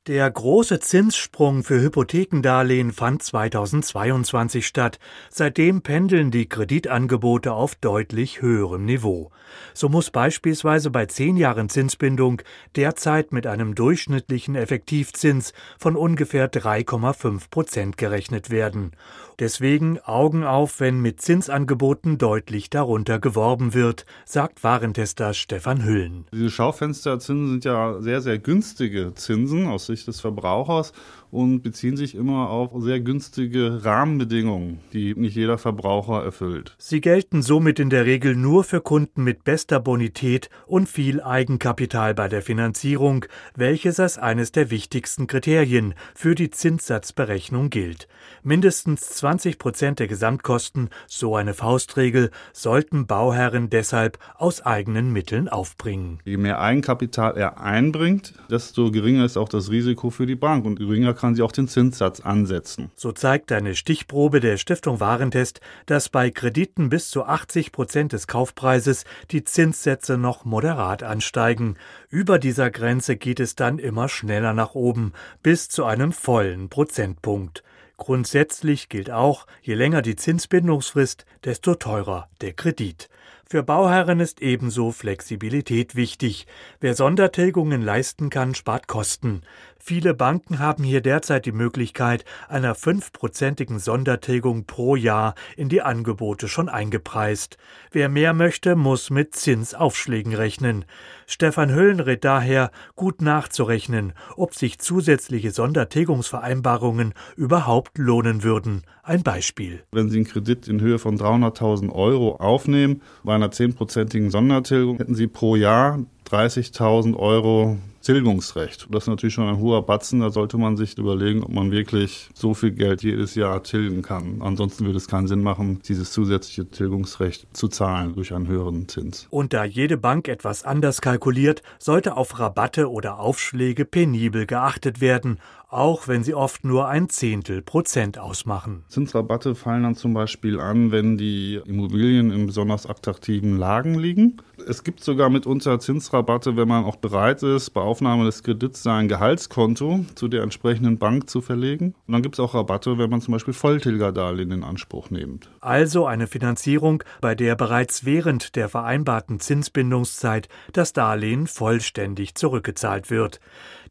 Der 0.08 0.28
große 0.28 0.80
Zinssprung 0.80 1.62
für 1.62 1.80
Hypothekendarlehen 1.80 2.90
fand 2.90 3.22
2022 3.22 4.66
statt. 4.66 4.98
Seitdem 5.30 5.82
pendeln 5.82 6.32
die 6.32 6.48
Kreditangebote 6.48 7.52
auf 7.52 7.76
deutlich 7.76 8.42
höherem 8.42 8.84
Niveau. 8.84 9.30
So 9.74 9.88
muss 9.88 10.10
beispielsweise 10.10 10.90
bei 10.90 11.06
zehn 11.06 11.36
Jahren 11.36 11.68
Zinsbindung 11.68 12.42
derzeit 12.74 13.30
mit 13.30 13.46
einem 13.46 13.76
durchschnittlichen 13.76 14.56
Effektivzins 14.56 15.52
von 15.78 15.94
ungefähr 15.94 16.50
3,5 16.50 17.48
Prozent 17.48 17.96
gerechnet 17.96 18.50
werden. 18.50 18.90
Deswegen 19.38 20.00
Augen 20.00 20.42
auf, 20.42 20.80
wenn 20.80 21.00
mit 21.00 21.20
Zinsangeboten 21.20 22.18
deutlich 22.18 22.70
darunter 22.70 23.20
geworben 23.20 23.72
wird, 23.72 24.04
sagt 24.24 24.64
Warentester 24.64 25.32
Stefan 25.32 25.84
Hüllen. 25.84 26.26
Diese 26.32 26.50
Schaufensterzinsen 26.50 27.50
sind 27.50 27.64
ja 27.64 28.00
sehr, 28.00 28.20
sehr 28.20 28.38
günstige 28.38 29.12
Zinsen 29.14 29.68
aus 29.68 29.91
Sicht 29.94 30.06
des 30.08 30.20
Verbrauchers 30.20 30.92
und 31.32 31.62
beziehen 31.62 31.96
sich 31.96 32.14
immer 32.14 32.50
auf 32.50 32.70
sehr 32.82 33.00
günstige 33.00 33.84
Rahmenbedingungen, 33.84 34.80
die 34.92 35.14
nicht 35.14 35.34
jeder 35.34 35.56
Verbraucher 35.56 36.22
erfüllt. 36.22 36.76
Sie 36.78 37.00
gelten 37.00 37.40
somit 37.40 37.80
in 37.80 37.88
der 37.88 38.04
Regel 38.04 38.36
nur 38.36 38.64
für 38.64 38.82
Kunden 38.82 39.24
mit 39.24 39.42
bester 39.42 39.80
Bonität 39.80 40.50
und 40.66 40.90
viel 40.90 41.22
Eigenkapital 41.22 42.14
bei 42.14 42.28
der 42.28 42.42
Finanzierung, 42.42 43.24
welches 43.56 43.98
als 43.98 44.18
eines 44.18 44.52
der 44.52 44.70
wichtigsten 44.70 45.26
Kriterien 45.26 45.94
für 46.14 46.34
die 46.34 46.50
Zinssatzberechnung 46.50 47.70
gilt. 47.70 48.08
Mindestens 48.42 49.00
20 49.00 49.58
Prozent 49.58 50.00
der 50.00 50.08
Gesamtkosten, 50.08 50.90
so 51.06 51.34
eine 51.34 51.54
Faustregel, 51.54 52.30
sollten 52.52 53.06
Bauherren 53.06 53.70
deshalb 53.70 54.18
aus 54.36 54.60
eigenen 54.60 55.10
Mitteln 55.10 55.48
aufbringen. 55.48 56.18
Je 56.26 56.36
mehr 56.36 56.60
Eigenkapital 56.60 57.38
er 57.38 57.58
einbringt, 57.58 58.34
desto 58.50 58.90
geringer 58.90 59.24
ist 59.24 59.38
auch 59.38 59.48
das 59.48 59.70
Risiko 59.70 60.10
für 60.10 60.26
die 60.26 60.36
Bank 60.36 60.66
und 60.66 60.78
geringer 60.78 61.14
kann 61.22 61.36
sie 61.36 61.42
auch 61.42 61.52
den 61.52 61.68
Zinssatz 61.68 62.18
ansetzen. 62.18 62.90
So 62.96 63.12
zeigt 63.12 63.52
eine 63.52 63.76
Stichprobe 63.76 64.40
der 64.40 64.56
Stiftung 64.56 64.98
Warentest, 64.98 65.60
dass 65.86 66.08
bei 66.08 66.32
Krediten 66.32 66.88
bis 66.88 67.10
zu 67.10 67.22
80 67.22 67.70
Prozent 67.70 68.12
des 68.12 68.26
Kaufpreises 68.26 69.04
die 69.30 69.44
Zinssätze 69.44 70.18
noch 70.18 70.44
moderat 70.44 71.04
ansteigen. 71.04 71.76
Über 72.10 72.40
dieser 72.40 72.72
Grenze 72.72 73.14
geht 73.14 73.38
es 73.38 73.54
dann 73.54 73.78
immer 73.78 74.08
schneller 74.08 74.52
nach 74.52 74.74
oben, 74.74 75.12
bis 75.44 75.68
zu 75.68 75.84
einem 75.84 76.10
vollen 76.10 76.68
Prozentpunkt. 76.68 77.62
Grundsätzlich 77.98 78.88
gilt 78.88 79.12
auch, 79.12 79.46
je 79.62 79.74
länger 79.74 80.02
die 80.02 80.16
Zinsbindungsfrist, 80.16 81.24
desto 81.44 81.76
teurer 81.76 82.28
der 82.40 82.52
Kredit. 82.52 83.08
Für 83.52 83.62
Bauherren 83.62 84.18
ist 84.18 84.40
ebenso 84.40 84.92
Flexibilität 84.92 85.94
wichtig. 85.94 86.46
Wer 86.80 86.94
Sondertilgungen 86.94 87.82
leisten 87.82 88.30
kann, 88.30 88.54
spart 88.54 88.88
Kosten. 88.88 89.42
Viele 89.84 90.14
Banken 90.14 90.60
haben 90.60 90.84
hier 90.84 91.00
derzeit 91.00 91.44
die 91.44 91.50
Möglichkeit 91.50 92.24
einer 92.48 92.76
fünfprozentigen 92.76 93.80
Sondertilgung 93.80 94.64
pro 94.64 94.94
Jahr 94.94 95.34
in 95.56 95.68
die 95.68 95.82
Angebote 95.82 96.46
schon 96.46 96.68
eingepreist. 96.68 97.56
Wer 97.90 98.08
mehr 98.08 98.32
möchte, 98.32 98.76
muss 98.76 99.10
mit 99.10 99.34
Zinsaufschlägen 99.34 100.34
rechnen. 100.34 100.84
Stefan 101.26 101.74
Hüllen 101.74 101.98
rät 101.98 102.22
daher, 102.22 102.70
gut 102.94 103.22
nachzurechnen, 103.22 104.12
ob 104.36 104.54
sich 104.54 104.78
zusätzliche 104.78 105.50
Sondertilgungsvereinbarungen 105.50 107.12
überhaupt 107.34 107.98
lohnen 107.98 108.44
würden. 108.44 108.84
Ein 109.02 109.24
Beispiel. 109.24 109.82
Wenn 109.90 110.10
Sie 110.10 110.18
einen 110.18 110.28
Kredit 110.28 110.68
in 110.68 110.80
Höhe 110.80 111.00
von 111.00 111.18
300.000 111.18 111.90
Euro 111.90 112.36
aufnehmen, 112.36 113.02
bei 113.24 113.34
einer 113.34 113.50
zehnprozentigen 113.50 114.30
Sondertilgung 114.30 114.98
hätten 114.98 115.16
Sie 115.16 115.26
pro 115.26 115.56
Jahr 115.56 115.98
30.000 116.32 117.14
Euro 117.14 117.76
Tilgungsrecht. 118.00 118.88
Das 118.90 119.04
ist 119.04 119.08
natürlich 119.08 119.34
schon 119.34 119.48
ein 119.48 119.58
hoher 119.58 119.84
Batzen. 119.86 120.20
Da 120.20 120.30
sollte 120.30 120.56
man 120.58 120.76
sich 120.76 120.98
überlegen, 120.98 121.42
ob 121.44 121.52
man 121.52 121.70
wirklich 121.70 122.30
so 122.34 122.54
viel 122.54 122.72
Geld 122.72 123.02
jedes 123.02 123.34
Jahr 123.34 123.62
tilgen 123.62 124.02
kann. 124.02 124.40
Ansonsten 124.40 124.86
würde 124.86 124.96
es 124.96 125.08
keinen 125.08 125.28
Sinn 125.28 125.42
machen, 125.42 125.80
dieses 125.86 126.10
zusätzliche 126.10 126.68
Tilgungsrecht 126.68 127.46
zu 127.52 127.68
zahlen 127.68 128.14
durch 128.14 128.34
einen 128.34 128.48
höheren 128.48 128.88
Zins. 128.88 129.28
Und 129.30 129.52
da 129.52 129.64
jede 129.64 129.98
Bank 129.98 130.26
etwas 130.26 130.64
anders 130.64 131.00
kalkuliert, 131.00 131.62
sollte 131.78 132.16
auf 132.16 132.40
Rabatte 132.40 132.90
oder 132.90 133.20
Aufschläge 133.20 133.84
penibel 133.84 134.46
geachtet 134.46 135.00
werden, 135.00 135.38
auch 135.72 136.06
wenn 136.06 136.22
sie 136.22 136.34
oft 136.34 136.64
nur 136.64 136.88
ein 136.88 137.08
Zehntel 137.08 137.62
Prozent 137.62 138.18
ausmachen. 138.18 138.84
Zinsrabatte 138.88 139.54
fallen 139.54 139.82
dann 139.82 139.94
zum 139.94 140.12
Beispiel 140.12 140.60
an, 140.60 140.92
wenn 140.92 141.16
die 141.16 141.60
Immobilien 141.64 142.30
in 142.30 142.46
besonders 142.46 142.86
attraktiven 142.86 143.56
Lagen 143.56 143.98
liegen. 143.98 144.36
Es 144.68 144.84
gibt 144.84 145.02
sogar 145.02 145.30
mitunter 145.30 145.80
Zinsrabatte, 145.80 146.56
wenn 146.56 146.68
man 146.68 146.84
auch 146.84 146.96
bereit 146.96 147.42
ist, 147.42 147.70
bei 147.70 147.80
Aufnahme 147.80 148.26
des 148.26 148.42
Kredits 148.42 148.82
sein 148.82 149.08
Gehaltskonto 149.08 150.04
zu 150.14 150.28
der 150.28 150.42
entsprechenden 150.42 150.98
Bank 150.98 151.28
zu 151.28 151.40
verlegen. 151.40 151.94
Und 152.06 152.12
dann 152.12 152.22
gibt 152.22 152.36
es 152.36 152.40
auch 152.40 152.54
Rabatte, 152.54 152.98
wenn 152.98 153.10
man 153.10 153.22
zum 153.22 153.32
Beispiel 153.32 153.54
Volltilgerdarlehen 153.54 154.52
in 154.52 154.62
Anspruch 154.62 155.10
nimmt. 155.10 155.50
Also 155.60 156.06
eine 156.06 156.26
Finanzierung, 156.26 157.02
bei 157.20 157.34
der 157.34 157.56
bereits 157.56 158.04
während 158.04 158.56
der 158.56 158.68
vereinbarten 158.68 159.40
Zinsbindungszeit 159.40 160.48
das 160.72 160.92
Darlehen 160.92 161.46
vollständig 161.46 162.34
zurückgezahlt 162.34 163.10
wird. 163.10 163.40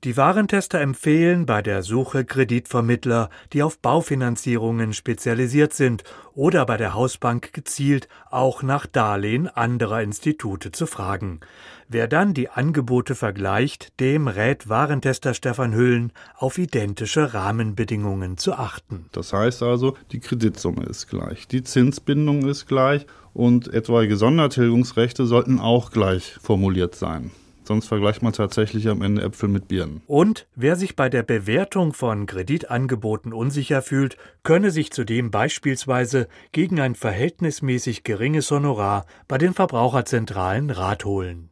Die 0.04 0.17
Warentester 0.17 0.80
empfehlen 0.82 1.46
bei 1.46 1.62
der 1.72 1.84
Suche 1.84 2.26
Kreditvermittler, 2.26 3.30
die 3.54 3.64
auf 3.64 3.80
Baufinanzierungen 3.80 4.92
spezialisiert 4.92 5.72
sind 5.72 6.04
oder 6.34 6.66
bei 6.66 6.76
der 6.76 6.94
Hausbank 6.94 7.54
gezielt 7.54 8.10
auch 8.30 8.62
nach 8.62 8.86
Darlehen 8.86 9.48
anderer 9.48 10.02
Institute 10.02 10.74
zu 10.74 10.86
fragen. 10.86 11.40
Wer 11.88 12.10
dann 12.10 12.34
die 12.34 12.50
Angebote 12.50 13.16
vergleicht, 13.16 14.02
dem 14.02 14.28
rät 14.28 14.68
Warentester 14.68 15.34
Stefan 15.34 15.74
Hüllen, 15.74 16.12
auf 16.36 16.58
identische 16.58 17.34
Rahmenbedingungen 17.34 18.36
zu 18.38 18.52
achten. 18.52 19.06
Das 19.14 19.32
heißt 19.32 19.64
also, 19.64 19.96
die 20.12 20.20
Kreditsumme 20.20 20.84
ist 20.84 21.08
gleich, 21.08 21.48
die 21.48 21.64
Zinsbindung 21.64 22.50
ist 22.50 22.68
gleich 22.68 23.06
und 23.34 23.74
etwaige 23.74 24.18
Sondertilgungsrechte 24.18 25.26
sollten 25.26 25.62
auch 25.62 25.92
gleich 25.92 26.34
formuliert 26.42 26.96
sein. 26.96 27.32
Sonst 27.72 27.88
vergleicht 27.88 28.22
man 28.22 28.34
tatsächlich 28.34 28.90
am 28.90 29.02
Ende 29.02 29.22
Äpfel 29.22 29.48
mit 29.48 29.70
Birnen. 29.70 30.02
Und 30.06 30.46
wer 30.56 30.76
sich 30.76 30.98
bei 30.98 31.08
der 31.08 31.24
Bewertung 31.24 31.94
von 31.94 32.26
Kreditangeboten 32.26 33.32
unsicher 33.32 33.82
fühlt, 33.82 34.18
könne 34.44 34.72
sich 34.72 34.92
zudem 34.92 35.32
beispielsweise 35.32 36.28
gegen 36.52 36.82
ein 36.82 36.96
verhältnismäßig 36.96 38.04
geringes 38.04 38.52
Honorar 38.52 39.06
bei 39.30 39.38
den 39.38 39.54
Verbraucherzentralen 39.54 40.70
Rat 40.70 41.06
holen. 41.06 41.50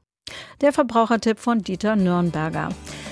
Der 0.59 0.73
Verbrauchertipp 0.73 1.39
von 1.39 1.59
Dieter 1.59 1.95
Nürnberger. 1.95 2.69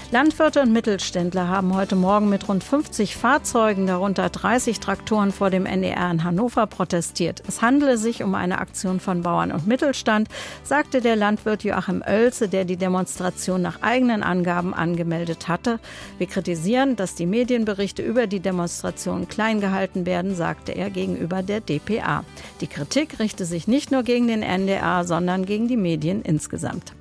Landwirte 0.09 0.61
und 0.61 0.71
Mittelständler 0.71 1.49
haben 1.49 1.75
heute 1.75 1.97
Morgen 1.97 2.29
mit 2.29 2.47
rund 2.47 2.63
50 2.63 3.17
Fahrzeugen, 3.17 3.87
darunter 3.87 4.29
30 4.29 4.79
Traktoren 4.79 5.33
vor 5.33 5.49
dem 5.49 5.65
NDR 5.65 6.09
in 6.09 6.23
Hannover 6.23 6.65
protestiert. 6.65 7.43
Es 7.45 7.61
handele 7.61 7.97
sich 7.97 8.23
um 8.23 8.33
eine 8.33 8.59
Aktion 8.59 9.01
von 9.01 9.21
Bauern 9.21 9.51
und 9.51 9.67
Mittelstand, 9.67 10.29
sagte 10.63 11.01
der 11.01 11.17
Landwirt 11.17 11.65
Joachim 11.65 12.01
Oelze, 12.07 12.47
der 12.47 12.63
die 12.63 12.77
Demonstration 12.77 13.61
nach 13.61 13.81
eigenen 13.81 14.23
Angaben 14.23 14.73
angemeldet 14.73 15.49
hatte. 15.49 15.77
Wir 16.19 16.27
kritisieren, 16.27 16.95
dass 16.95 17.15
die 17.15 17.25
Medienberichte 17.25 18.01
über 18.01 18.27
die 18.27 18.39
Demonstration 18.39 19.27
klein 19.27 19.59
gehalten 19.59 20.05
werden, 20.05 20.35
sagte 20.35 20.71
er 20.71 20.89
gegenüber 20.89 21.43
der 21.43 21.59
DPA. 21.59 22.23
Die 22.61 22.67
Kritik 22.67 23.19
richte 23.19 23.43
sich 23.43 23.67
nicht 23.67 23.91
nur 23.91 24.03
gegen 24.03 24.29
den 24.29 24.41
NDR, 24.41 25.03
sondern 25.03 25.45
gegen 25.45 25.67
die 25.67 25.75
Medien 25.75 26.21
insgesamt. 26.21 26.93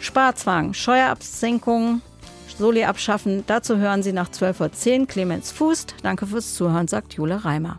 Sparzwang, 0.00 0.72
Steuerabsenkung, 0.72 2.00
Soli 2.58 2.84
abschaffen. 2.84 3.44
Dazu 3.46 3.76
hören 3.76 4.02
Sie 4.02 4.12
nach 4.12 4.28
12.10 4.30 5.00
Uhr 5.00 5.06
Clemens 5.06 5.52
Fußt. 5.52 5.94
Danke 6.02 6.26
fürs 6.26 6.54
Zuhören, 6.54 6.88
sagt 6.88 7.14
Jule 7.14 7.44
Reimer. 7.44 7.78